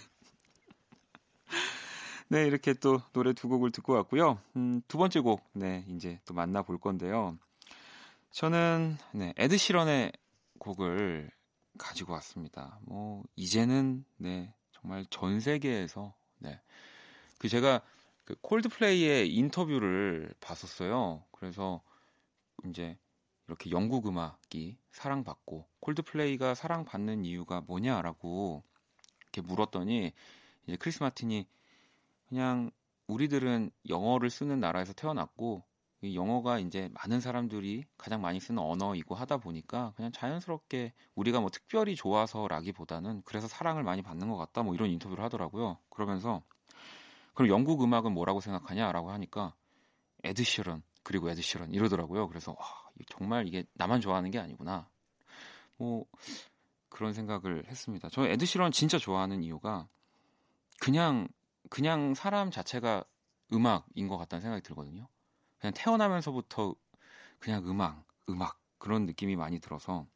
네, 2.28 2.46
이렇게 2.46 2.74
또 2.74 3.00
노래 3.12 3.32
두 3.32 3.48
곡을 3.48 3.72
듣고 3.72 3.92
왔고요. 3.94 4.40
음, 4.56 4.82
두 4.86 4.98
번째 4.98 5.20
곡, 5.20 5.42
네, 5.52 5.84
이제 5.88 6.20
또 6.24 6.34
만나볼 6.34 6.78
건데요. 6.78 7.36
저는, 8.30 8.96
네, 9.12 9.34
에드시런의 9.36 10.12
곡을 10.58 11.30
가지고 11.76 12.12
왔습니다. 12.12 12.78
뭐, 12.82 13.24
이제는, 13.34 14.04
네, 14.16 14.54
정말 14.70 15.04
전 15.10 15.40
세계에서, 15.40 16.14
네. 16.38 16.60
그 17.38 17.48
제가 17.48 17.82
그 18.24 18.36
콜드플레이의 18.42 19.34
인터뷰를 19.34 20.32
봤었어요. 20.40 21.24
그래서 21.32 21.82
이제 22.68 22.96
이렇게 23.48 23.70
영국 23.70 24.06
음악이 24.06 24.78
사랑받고 24.92 25.66
콜드플레이가 25.80 26.54
사랑받는 26.54 27.24
이유가 27.24 27.60
뭐냐라고 27.62 28.62
이렇게 29.32 29.40
물었더니 29.46 30.12
이제 30.66 30.76
크리스 30.76 31.02
마틴이 31.02 31.46
그냥 32.28 32.70
우리들은 33.06 33.70
영어를 33.88 34.30
쓰는 34.30 34.60
나라에서 34.60 34.92
태어났고 34.92 35.64
이 36.02 36.16
영어가 36.16 36.58
이제 36.60 36.88
많은 36.94 37.20
사람들이 37.20 37.84
가장 37.98 38.22
많이 38.22 38.40
쓰는 38.40 38.62
언어이고 38.62 39.14
하다 39.14 39.36
보니까 39.38 39.92
그냥 39.96 40.12
자연스럽게 40.12 40.94
우리가 41.14 41.40
뭐 41.40 41.50
특별히 41.50 41.94
좋아서라기보다는 41.94 43.22
그래서 43.24 43.48
사랑을 43.48 43.82
많이 43.82 44.00
받는 44.00 44.28
것 44.28 44.36
같다 44.36 44.62
뭐 44.62 44.74
이런 44.74 44.88
인터뷰를 44.90 45.22
하더라고요. 45.24 45.78
그러면서 45.90 46.42
그럼 47.34 47.50
영국 47.50 47.82
음악은 47.82 48.12
뭐라고 48.12 48.40
생각하냐라고 48.40 49.10
하니까 49.10 49.54
에드시런 50.24 50.82
그리고 51.02 51.28
에드시런 51.30 51.74
이러더라고요. 51.74 52.28
그래서 52.28 52.52
와, 52.52 52.90
정말 53.08 53.46
이게 53.46 53.64
나만 53.74 54.00
좋아하는 54.00 54.30
게 54.30 54.38
아니구나. 54.38 54.88
뭐 55.76 56.06
그런 56.90 57.12
생각을 57.12 57.64
했습니다. 57.66 58.08
저 58.10 58.26
에드시런 58.26 58.72
진짜 58.72 58.98
좋아하는 58.98 59.42
이유가 59.42 59.88
그냥 60.80 61.28
그냥 61.70 62.14
사람 62.14 62.50
자체가 62.50 63.04
음악인 63.52 64.08
것 64.08 64.18
같다는 64.18 64.42
생각이 64.42 64.62
들거든요. 64.62 65.08
그냥 65.58 65.72
태어나면서부터 65.74 66.74
그냥 67.38 67.66
음악, 67.66 68.04
음악 68.28 68.60
그런 68.78 69.06
느낌이 69.06 69.36
많이 69.36 69.60
들어서 69.60 70.06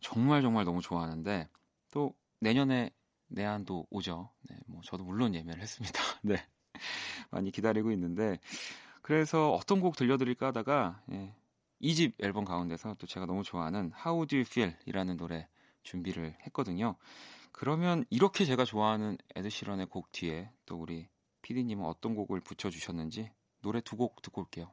정말 0.00 0.42
정말 0.42 0.64
너무 0.64 0.80
좋아하는데 0.80 1.48
또 1.90 2.14
내년에 2.40 2.90
내한도 3.28 3.86
오죠. 3.90 4.30
네, 4.48 4.56
뭐 4.66 4.80
저도 4.84 5.04
물론 5.04 5.34
예매를 5.34 5.60
했습니다. 5.60 6.00
네. 6.22 6.36
많이 7.30 7.50
기다리고 7.50 7.90
있는데 7.92 8.38
그래서 9.02 9.52
어떤 9.52 9.80
곡 9.80 9.96
들려드릴까 9.96 10.48
하다가 10.48 11.02
예, 11.12 11.34
이 11.80 11.94
집 11.94 12.14
앨범 12.22 12.44
가운데서 12.44 12.94
또 12.98 13.06
제가 13.06 13.26
너무 13.26 13.42
좋아하는 13.42 13.92
How 14.04 14.26
Do 14.26 14.38
You 14.38 14.46
Feel이라는 14.48 15.16
노래 15.16 15.48
준비를 15.82 16.36
했거든요. 16.46 16.96
그러면 17.52 18.04
이렇게 18.10 18.44
제가 18.44 18.64
좋아하는 18.64 19.16
에드시런의 19.34 19.86
곡 19.86 20.12
뒤에 20.12 20.50
또 20.66 20.76
우리 20.76 21.08
피디님은 21.42 21.84
어떤 21.84 22.14
곡을 22.14 22.40
붙여주셨는지 22.40 23.30
노래 23.62 23.80
두 23.80 23.96
곡 23.96 24.22
듣고 24.22 24.42
올게요. 24.42 24.72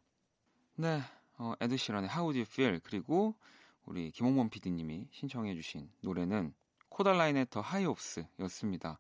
네, 0.76 1.02
어, 1.38 1.54
에드시런의 1.60 2.10
How 2.10 2.34
Do 2.34 2.40
You 2.40 2.46
Feel 2.50 2.80
그리고 2.84 3.36
우리 3.86 4.12
김홍범 4.12 4.50
PD님이 4.50 5.08
신청해주신 5.12 5.90
노래는 6.02 6.54
코달라인의 6.90 7.48
더 7.50 7.62
하이옵스였습니다. 7.62 8.98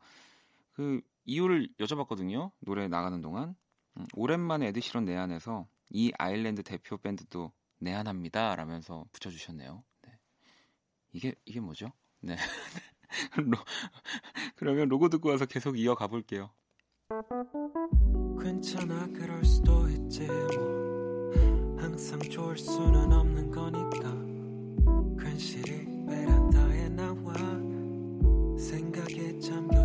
그 0.73 1.01
이유를 1.25 1.69
여쭤봤거든요. 1.79 2.51
노래 2.59 2.87
나가는 2.87 3.19
동안 3.21 3.55
음, 3.97 4.05
오랜만에 4.13 4.67
에드시런 4.67 5.05
내한에서 5.05 5.67
이 5.89 6.11
아일랜드 6.17 6.61
대표 6.63 6.97
밴드도 6.97 7.51
내한합니다. 7.79 8.55
라면서 8.55 9.05
붙여주셨네요. 9.11 9.83
네. 10.03 10.19
이게 11.11 11.35
이게 11.45 11.59
뭐죠? 11.59 11.91
네. 12.21 12.35
로, 13.37 13.57
그러면 14.55 14.89
로고 14.89 15.09
듣고 15.09 15.29
와서 15.29 15.45
계속 15.45 15.77
이어가 15.77 16.07
볼게요. 16.07 16.51
괜찮아 18.41 19.07
그럴 19.13 19.45
수도 19.45 19.87
있지 19.89 20.25
뭐 20.25 21.31
항상 21.77 22.19
좋을 22.19 22.57
수는 22.57 23.13
없는 23.13 23.51
거니까 23.51 25.23
괜시리 25.23 25.85
베란다에 26.07 26.89
나와 26.89 27.33
생각에 28.57 29.37
잠겨 29.39 29.84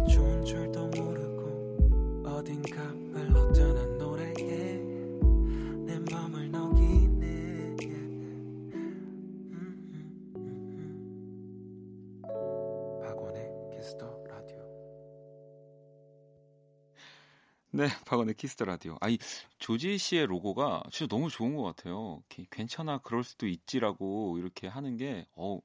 네, 17.80 17.88
박원의 18.04 18.34
Kiss 18.34 18.53
the 18.53 18.66
Radio. 18.66 18.98
아, 19.00 19.11
이 19.11 19.16
조지 19.58 19.96
씨의 19.96 20.26
로고가 20.26 20.82
진짜 20.90 21.08
너무 21.08 21.30
좋은 21.30 21.56
것 21.56 21.62
같아요. 21.62 22.22
괜찮아, 22.50 22.98
그럴 22.98 23.24
수도 23.24 23.46
있지라고 23.46 24.36
이렇게 24.36 24.68
하는 24.68 24.98
게, 24.98 25.26
어, 25.34 25.58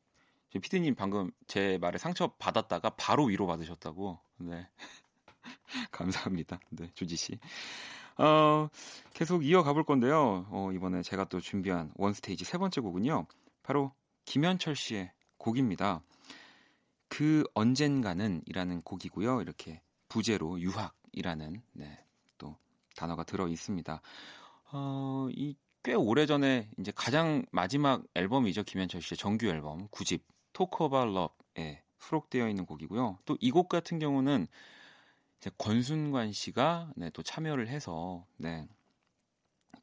피디님 0.49 0.95
방금 0.95 1.29
제 1.45 1.77
말에 1.81 1.97
상처 1.97 2.27
받았다가 2.39 2.91
바로 2.91 3.25
위로 3.25 3.47
받으셨다고. 3.47 4.17
네, 4.37 4.65
감사합니다. 5.91 6.57
네, 6.69 6.89
조지 6.93 7.17
씨. 7.17 7.37
어, 8.17 8.69
계속 9.13 9.45
이어가 9.45 9.73
볼 9.73 9.83
건데요. 9.83 10.47
어, 10.51 10.71
이번에 10.71 11.01
제가 11.01 11.25
또 11.25 11.41
준비한 11.41 11.91
원 11.95 12.13
스테이지 12.13 12.45
세 12.45 12.57
번째 12.57 12.79
곡은요. 12.79 13.27
바로 13.61 13.91
김현철 14.23 14.77
씨의 14.77 15.11
곡입니다. 15.37 16.01
그 17.09 17.43
언젠가는 17.55 18.41
이라는 18.45 18.83
곡이고요. 18.83 19.41
이렇게 19.41 19.81
부제로 20.07 20.61
유학 20.61 20.95
이라는 21.15 21.61
네, 21.73 21.97
또 21.97 22.04
단어가 22.95 23.23
들어 23.23 23.47
있습니다. 23.47 24.01
어, 24.71 25.27
이 25.31 25.55
꽤 25.85 25.93
오래전에 25.93 26.67
이제 26.79 26.91
가장 26.95 27.45
마지막 27.51 28.01
앨범이죠. 28.15 28.63
김현철 28.63 29.03
씨의 29.03 29.17
정규 29.19 29.45
앨범 29.45 29.87
9집 29.89 30.21
Talk 30.51 30.83
About 30.85 31.05
Love에 31.05 31.83
수록되어 31.99 32.49
있는 32.49 32.65
곡이고요. 32.65 33.19
또 33.25 33.37
이 33.39 33.51
곡 33.51 33.69
같은 33.69 33.99
경우는 33.99 34.47
이제 35.37 35.51
권순관 35.59 36.31
씨가 36.31 36.91
네, 36.95 37.11
또 37.11 37.21
참여를 37.21 37.67
해서 37.67 38.25
네. 38.37 38.67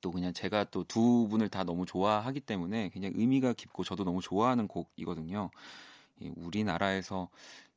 또 0.01 0.11
그냥 0.11 0.33
제가 0.33 0.65
또 0.65 0.83
두 0.83 1.29
분을 1.31 1.49
다 1.49 1.63
너무 1.63 1.87
좋아하기 1.87 2.41
때문에 2.41 2.89
굉장히 2.89 3.15
의미가 3.17 3.53
깊고 3.53 3.85
저도 3.85 4.03
너무 4.03 4.21
좋아하는 4.21 4.67
곡이거든요. 4.67 5.53
우리나라에서 6.35 7.29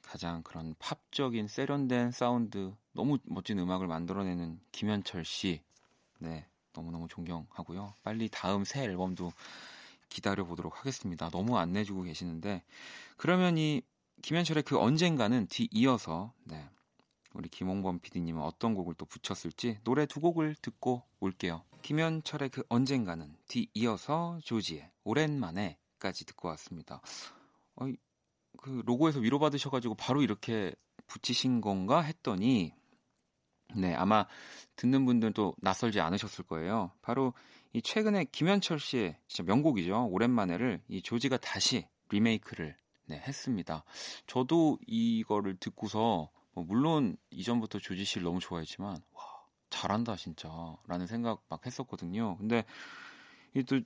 가장 0.05 0.43
그런 0.43 0.75
팝적인 0.79 1.47
세련된 1.47 2.11
사운드, 2.11 2.73
너무 2.93 3.17
멋진 3.23 3.59
음악을 3.59 3.87
만들어내는 3.87 4.59
김현철 4.71 5.25
씨, 5.25 5.61
네 6.19 6.47
너무너무 6.73 7.07
존경하고요. 7.07 7.93
빨리 8.03 8.29
다음 8.29 8.63
새 8.63 8.83
앨범도 8.83 9.31
기다려 10.09 10.45
보도록 10.45 10.79
하겠습니다. 10.79 11.29
너무 11.29 11.57
안 11.57 11.73
내주고 11.73 12.03
계시는데 12.03 12.63
그러면 13.17 13.57
이 13.57 13.81
김현철의 14.21 14.63
그 14.63 14.79
언젠가는 14.79 15.47
뒤이어서 15.47 16.33
네 16.43 16.69
우리 17.33 17.49
김홍범 17.49 17.99
PD님은 17.99 18.41
어떤 18.41 18.73
곡을 18.73 18.93
또 18.95 19.05
붙였을지 19.05 19.79
노래 19.83 20.05
두 20.05 20.21
곡을 20.21 20.55
듣고 20.61 21.03
올게요. 21.19 21.63
김현철의 21.81 22.49
그 22.49 22.63
언젠가는 22.69 23.35
뒤이어서 23.47 24.39
조지의 24.43 24.89
오랜만에까지 25.03 26.25
듣고 26.25 26.47
왔습니다. 26.49 27.01
어, 27.75 27.85
그 28.57 28.81
로고에서 28.85 29.19
위로받으셔가지고 29.19 29.95
바로 29.95 30.21
이렇게 30.21 30.73
붙이신 31.07 31.61
건가 31.61 32.01
했더니 32.01 32.73
네 33.75 33.93
아마 33.95 34.25
듣는 34.75 35.05
분들도 35.05 35.55
낯설지 35.59 35.99
않으셨을 35.99 36.45
거예요. 36.45 36.91
바로 37.01 37.33
이 37.73 37.81
최근에 37.81 38.25
김현철 38.31 38.79
씨의 38.79 39.17
진짜 39.27 39.43
명곡이죠. 39.43 40.07
오랜만에를 40.07 40.81
이 40.87 41.01
조지가 41.01 41.37
다시 41.37 41.87
리메이크를 42.09 42.77
네, 43.07 43.17
했습니다. 43.17 43.83
저도 44.25 44.79
이거를 44.87 45.57
듣고서 45.57 46.29
뭐 46.53 46.63
물론 46.63 47.17
이전부터 47.29 47.79
조지 47.79 48.05
씨를 48.05 48.23
너무 48.23 48.39
좋아했지만 48.39 48.97
와 49.11 49.23
잘한다 49.69 50.15
진짜라는 50.15 51.05
생각 51.07 51.43
막 51.49 51.65
했었거든요. 51.65 52.37
근데 52.37 52.63
또 53.67 53.81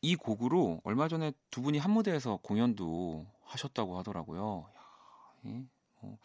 이 0.00 0.14
곡으로 0.16 0.80
얼마 0.84 1.08
전에 1.08 1.32
두 1.50 1.62
분이 1.62 1.78
한 1.78 1.90
무대에서 1.90 2.38
공연도 2.42 3.26
하셨다고 3.42 3.98
하더라고요. 3.98 4.70
야, 4.76 5.50
뭐, 6.00 6.18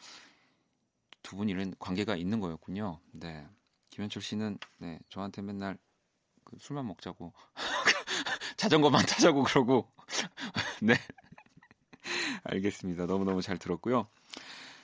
두 1.24 1.36
분이 1.36 1.52
이런 1.52 1.74
관계가 1.80 2.16
있는 2.16 2.40
거였군요. 2.40 3.00
네. 3.12 3.48
김현철 3.90 4.22
씨는 4.22 4.58
네, 4.80 5.00
저한테 5.10 5.42
맨날 5.42 5.78
그 6.44 6.58
술만 6.60 6.86
먹자고 6.88 7.34
자전거만 8.58 9.06
타자고 9.06 9.44
그러고 9.44 9.88
네. 10.82 10.96
알겠습니다. 12.44 13.06
너무너무 13.06 13.42
잘 13.42 13.58
들었고요. 13.58 14.08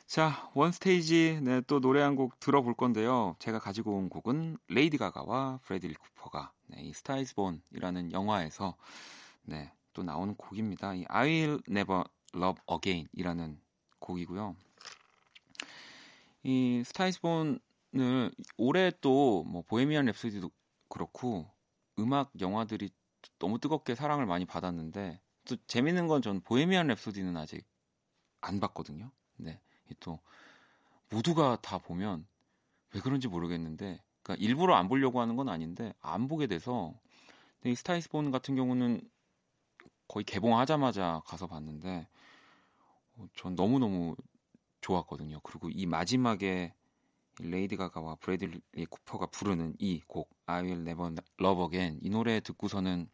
자, 0.10 0.50
One 0.56 0.72
Stage 0.72 1.42
네, 1.44 1.62
또 1.68 1.80
노래 1.80 2.02
한 2.02 2.16
곡 2.16 2.40
들어볼 2.40 2.74
건데요. 2.74 3.36
제가 3.38 3.60
가지고 3.60 3.96
온 3.96 4.10
곡은 4.10 4.58
레이디 4.68 4.98
가가와 4.98 5.60
브래들리 5.64 5.94
쿠퍼가 5.94 6.52
네, 6.66 6.82
이 6.82 6.94
Star 6.94 7.22
Is 7.22 7.36
Born이라는 7.36 8.12
영화에서 8.12 8.76
네, 9.44 9.72
또 9.94 10.02
나오는 10.02 10.34
곡입니다. 10.36 10.96
이 10.96 11.06
I 11.08 11.28
Will 11.28 11.62
Never 11.70 12.04
Love 12.34 12.60
Again이라는 12.72 13.62
곡이고요. 14.00 14.56
이 16.44 16.82
스타이스본을 16.86 17.60
올해 18.58 18.92
또 19.02 19.44
뭐 19.46 19.62
보헤미안 19.62 20.08
랩소디도 20.08 20.52
그렇고 20.90 21.48
음악 22.00 22.32
영화들이 22.40 22.90
너무 23.38 23.60
뜨겁게 23.60 23.94
사랑을 23.94 24.26
많이 24.26 24.46
받았는데 24.46 25.22
또 25.46 25.56
재밌는 25.68 26.08
건 26.08 26.24
전 26.24 26.42
보헤미안 26.42 26.88
랩소디는 26.88 27.38
아직 27.38 27.64
안 28.42 28.60
봤거든요. 28.60 29.12
네. 29.38 29.62
또 30.00 30.20
모두가 31.10 31.58
다 31.62 31.78
보면 31.78 32.26
왜 32.94 33.02
그런지 33.02 33.28
모르겠는데 33.28 34.02
그러니까 34.24 34.44
일부러 34.44 34.76
안 34.76 34.88
보려고 34.88 35.22
하는 35.22 35.36
건 35.36 35.50
아닌데 35.50 35.94
안 36.02 36.28
보게 36.28 36.48
돼서 36.48 36.94
이 37.66 37.76
Star 37.76 37.98
Is 37.98 38.09
Born 38.09 38.32
같은 38.32 38.56
경우는 38.56 39.02
거의 40.08 40.24
개봉하자마자 40.24 41.22
가서 41.26 41.48
봤는데 41.48 42.08
어, 43.16 43.28
전 43.36 43.56
너무너무 43.56 44.16
좋았거든요. 44.82 45.40
그리고 45.44 45.70
이 45.70 45.86
마지막에 45.86 46.74
레이디 47.42 47.76
가가와 47.78 48.16
브래들리 48.16 48.86
쿠퍼가 48.90 49.28
부르는 49.28 49.76
이 49.80 50.02
곡 50.08 50.30
I 50.46 50.64
Will 50.64 50.82
Never 50.82 51.16
Love 51.40 51.64
Again 51.66 52.00
이 52.02 52.10
노래 52.10 52.40
듣고서는 52.40 53.10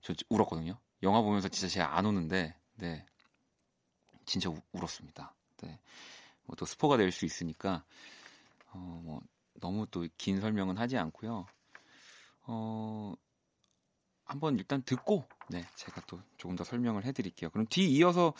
저 0.00 0.14
울었거든요. 0.28 0.78
영화 1.02 1.20
보면서 1.22 1.48
진짜 1.48 1.72
제가 1.72 1.96
안 1.96 2.06
우는데 2.06 2.54
네 2.76 3.06
진짜 4.26 4.50
우, 4.50 4.60
울었습니다. 4.72 5.34
네. 5.62 5.78
뭐 6.46 6.56
또 6.56 6.66
스포가 6.66 6.96
될 6.96 7.10
수 7.12 7.24
있으니까 7.24 7.84
어, 8.72 9.00
뭐 9.04 9.20
너무 9.60 9.86
또 9.86 10.04
긴 10.18 10.40
설명은 10.40 10.76
하지 10.78 10.96
않고요. 10.98 11.46
어, 12.46 13.14
한번 14.24 14.56
일단 14.58 14.82
듣고 14.82 15.24
네 15.48 15.64
제가 15.76 16.02
또 16.06 16.20
조금 16.38 16.56
더 16.56 16.64
설명을 16.64 17.04
해 17.04 17.12
드릴게요. 17.12 17.50
그럼 17.50 17.66
뒤 17.70 17.90
이어서 17.92 18.34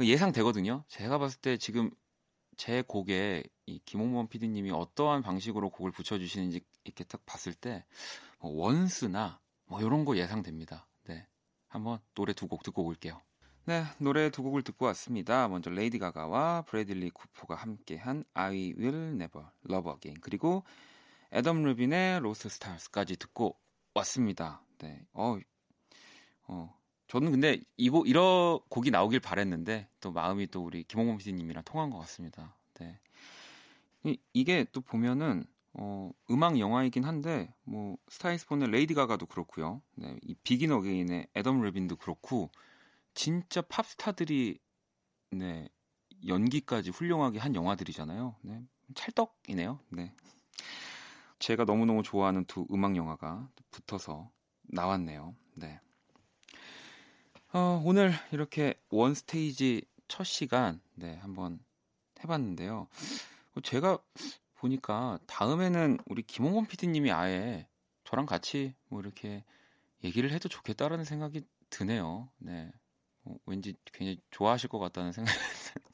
예상되거든요. 0.00 0.84
제가 0.88 1.18
봤을 1.18 1.40
때 1.40 1.56
지금 1.56 1.90
제 2.56 2.82
곡에 2.82 3.42
이 3.66 3.80
김홍범 3.84 4.28
PD님이 4.28 4.70
어떠한 4.70 5.22
방식으로 5.22 5.70
곡을 5.70 5.90
붙여 5.92 6.18
주시는지 6.18 6.60
이렇게 6.84 7.04
딱 7.04 7.24
봤을 7.26 7.54
때 7.54 7.84
뭐 8.40 8.52
원스나 8.52 9.40
뭐 9.66 9.80
이런 9.80 10.04
거 10.04 10.16
예상됩니다. 10.16 10.86
네, 11.04 11.26
한번 11.68 11.98
노래 12.14 12.32
두 12.34 12.46
곡 12.48 12.62
듣고 12.62 12.84
올게요. 12.84 13.20
네, 13.68 13.82
노래 13.98 14.30
두 14.30 14.44
곡을 14.44 14.62
듣고 14.62 14.86
왔습니다. 14.86 15.48
먼저 15.48 15.70
레이디 15.70 15.98
가가와 15.98 16.62
브래들리 16.68 17.10
쿠퍼가 17.10 17.56
함께한 17.56 18.22
I 18.32 18.74
Will 18.78 19.14
Never 19.14 19.44
Love 19.68 19.90
Again 19.90 20.20
그리고 20.20 20.62
애덤 21.32 21.64
리바인의 21.64 22.20
Lost 22.20 22.48
Stars까지 22.48 23.16
듣고 23.16 23.56
왔습니다. 23.94 24.62
네, 24.78 25.04
어, 25.12 25.36
어, 26.46 26.78
저는 27.08 27.32
근데 27.32 27.60
이곡 27.76 28.08
이런 28.08 28.60
곡이 28.68 28.92
나오길 28.92 29.18
바랬는데 29.18 29.88
또 29.98 30.12
마음이 30.12 30.46
또 30.46 30.64
우리 30.64 30.84
김홍범 30.84 31.18
PD님이랑 31.18 31.64
통한 31.64 31.90
것 31.90 31.98
같습니다. 31.98 32.54
네, 32.78 33.00
이, 34.04 34.16
이게 34.32 34.64
또 34.70 34.80
보면은 34.80 35.44
어, 35.72 36.12
음악 36.30 36.60
영화이긴 36.60 37.02
한데 37.02 37.52
뭐 37.64 37.96
Star 38.10 38.30
Is 38.30 38.40
Born의 38.40 38.70
레이디 38.70 38.94
가가도 38.94 39.26
그렇고요. 39.26 39.82
네, 39.96 40.16
이 40.22 40.36
Begin 40.44 40.70
Again의 40.70 41.30
애덤 41.34 41.62
리바인도 41.62 41.96
그렇고. 41.96 42.52
진짜 43.16 43.62
팝스타들이 43.62 44.60
네 45.32 45.68
연기까지 46.28 46.90
훌륭하게 46.90 47.38
한 47.38 47.54
영화들이잖아요. 47.54 48.36
네, 48.42 48.62
찰떡이네요. 48.94 49.80
네. 49.88 50.12
제가 51.38 51.64
너무너무 51.64 52.02
좋아하는 52.02 52.44
두 52.44 52.66
음악 52.70 52.94
영화가 52.94 53.48
붙어서 53.70 54.30
나왔네요. 54.64 55.34
네. 55.54 55.80
어, 57.52 57.82
오늘 57.84 58.12
이렇게 58.32 58.74
원 58.90 59.14
스테이지 59.14 59.82
첫 60.08 60.24
시간 60.24 60.80
네, 60.94 61.16
한번 61.16 61.58
해봤는데요. 62.22 62.86
제가 63.62 63.98
보니까 64.56 65.18
다음에는 65.26 65.98
우리 66.06 66.22
김홍범 66.22 66.66
PD님이 66.66 67.12
아예 67.12 67.66
저랑 68.04 68.26
같이 68.26 68.74
뭐 68.88 69.00
이렇게 69.00 69.42
얘기를 70.04 70.30
해도 70.32 70.50
좋겠다라는 70.50 71.06
생각이 71.06 71.44
드네요. 71.70 72.28
네. 72.38 72.70
어, 73.26 73.36
왠지 73.46 73.74
굉장히 73.92 74.18
좋아하실 74.30 74.68
것 74.70 74.78
같다는 74.78 75.12
생각이 75.12 75.38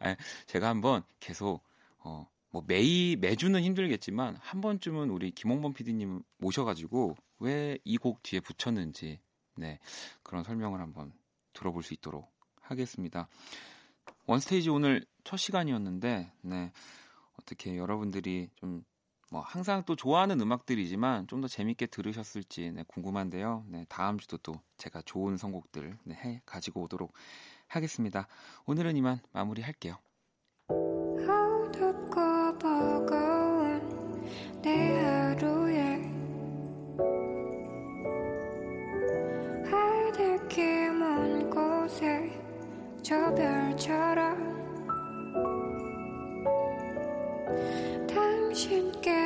아니, 0.00 0.16
제가 0.46 0.68
한번 0.68 1.02
계속 1.20 1.62
어, 1.98 2.28
뭐 2.50 2.62
매일 2.66 3.16
매주는 3.16 3.60
힘들겠지만 3.60 4.36
한 4.40 4.60
번쯤은 4.60 5.10
우리 5.10 5.30
김홍범 5.30 5.72
PD님 5.72 6.22
모셔가지고 6.38 7.16
왜 7.40 7.78
이 7.84 7.98
곡 7.98 8.22
뒤에 8.22 8.40
붙였는지 8.40 9.20
네 9.56 9.78
그런 10.22 10.44
설명을 10.44 10.80
한번 10.80 11.12
들어볼 11.52 11.82
수 11.82 11.94
있도록 11.94 12.30
하겠습니다. 12.60 13.28
원스테이지 14.26 14.70
오늘 14.70 15.04
첫 15.24 15.36
시간이었는데 15.36 16.32
네 16.42 16.72
어떻게 17.40 17.76
여러분들이 17.76 18.50
좀 18.56 18.84
뭐 19.32 19.40
항상 19.40 19.82
또 19.86 19.96
좋아하는 19.96 20.38
음악들이지만 20.40 21.26
좀 21.26 21.42
더 21.42 21.48
재밌게 21.48 21.86
들으셨을지 21.86 22.70
네, 22.70 22.84
궁금한데요. 22.86 23.64
네, 23.66 23.84
다음 23.88 24.18
주도 24.18 24.36
또 24.36 24.60
제가 24.76 25.02
좋은 25.02 25.36
선곡들 25.36 25.98
네, 26.04 26.14
해 26.14 26.42
가지고 26.46 26.82
오도록 26.82 27.12
하겠습니다. 27.66 28.28
오늘은 28.66 28.96
이만 28.96 29.18
마무리할게요. 29.32 29.96
저 43.02 43.34
별처럼 43.34 44.11
당신께 48.52 49.22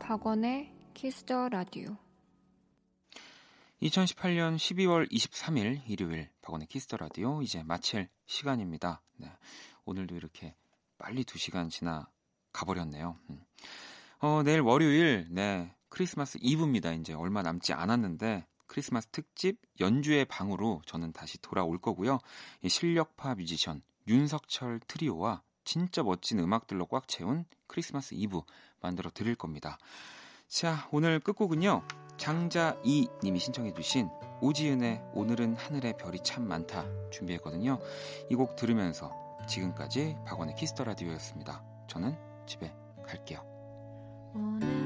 박원의 0.00 0.72
Kiss 0.94 1.26
the 1.26 1.50
Radio 1.50 1.96
2018년 3.82 4.56
12월 4.56 5.10
23일 5.12 5.82
일요일 5.86 6.30
박원의 6.40 6.66
Kiss 6.68 6.84
the 6.84 6.96
Radio 6.96 7.42
이제 7.42 7.62
마칠 7.62 8.08
시간입니다. 8.24 9.02
네, 9.18 9.30
오늘도 9.84 10.16
이렇게 10.16 10.54
빨리 10.96 11.24
2시간 11.24 11.68
지나 11.68 12.10
가버렸네요. 12.54 13.18
음. 13.28 13.44
어, 14.20 14.42
내일 14.42 14.60
월요일 14.60 15.26
네 15.30 15.74
크리스마스 15.90 16.38
이브입니다. 16.40 16.92
이제 16.92 17.12
얼마 17.12 17.42
남지 17.42 17.74
않았는데 17.74 18.46
크리스마스 18.72 19.08
특집 19.08 19.60
연주의 19.80 20.24
방으로 20.24 20.80
저는 20.86 21.12
다시 21.12 21.36
돌아올 21.42 21.78
거고요. 21.78 22.18
이 22.62 22.70
실력파 22.70 23.34
뮤지션 23.34 23.82
윤석철 24.08 24.80
트리오와 24.86 25.42
진짜 25.62 26.02
멋진 26.02 26.38
음악들로 26.38 26.86
꽉 26.86 27.06
채운 27.06 27.44
크리스마스 27.66 28.14
이브 28.14 28.40
만들어 28.80 29.10
드릴 29.12 29.34
겁니다. 29.34 29.76
자, 30.48 30.88
오늘 30.90 31.20
끝곡은요. 31.20 31.82
장자이 32.16 33.08
님이 33.22 33.38
신청해 33.40 33.74
주신 33.74 34.08
오지은의 34.40 35.02
오늘은 35.12 35.54
하늘에 35.56 35.92
별이 35.92 36.20
참 36.22 36.48
많다 36.48 36.86
준비했거든요. 37.10 37.78
이 38.30 38.34
곡 38.34 38.56
들으면서 38.56 39.12
지금까지 39.46 40.16
박원의 40.24 40.54
Kiss 40.54 40.71
the 40.71 40.84
Radio였습니다. 40.84 41.62
저는 41.88 42.16
집에 42.46 42.74
갈게요. 43.04 43.44
오늘... 44.34 44.81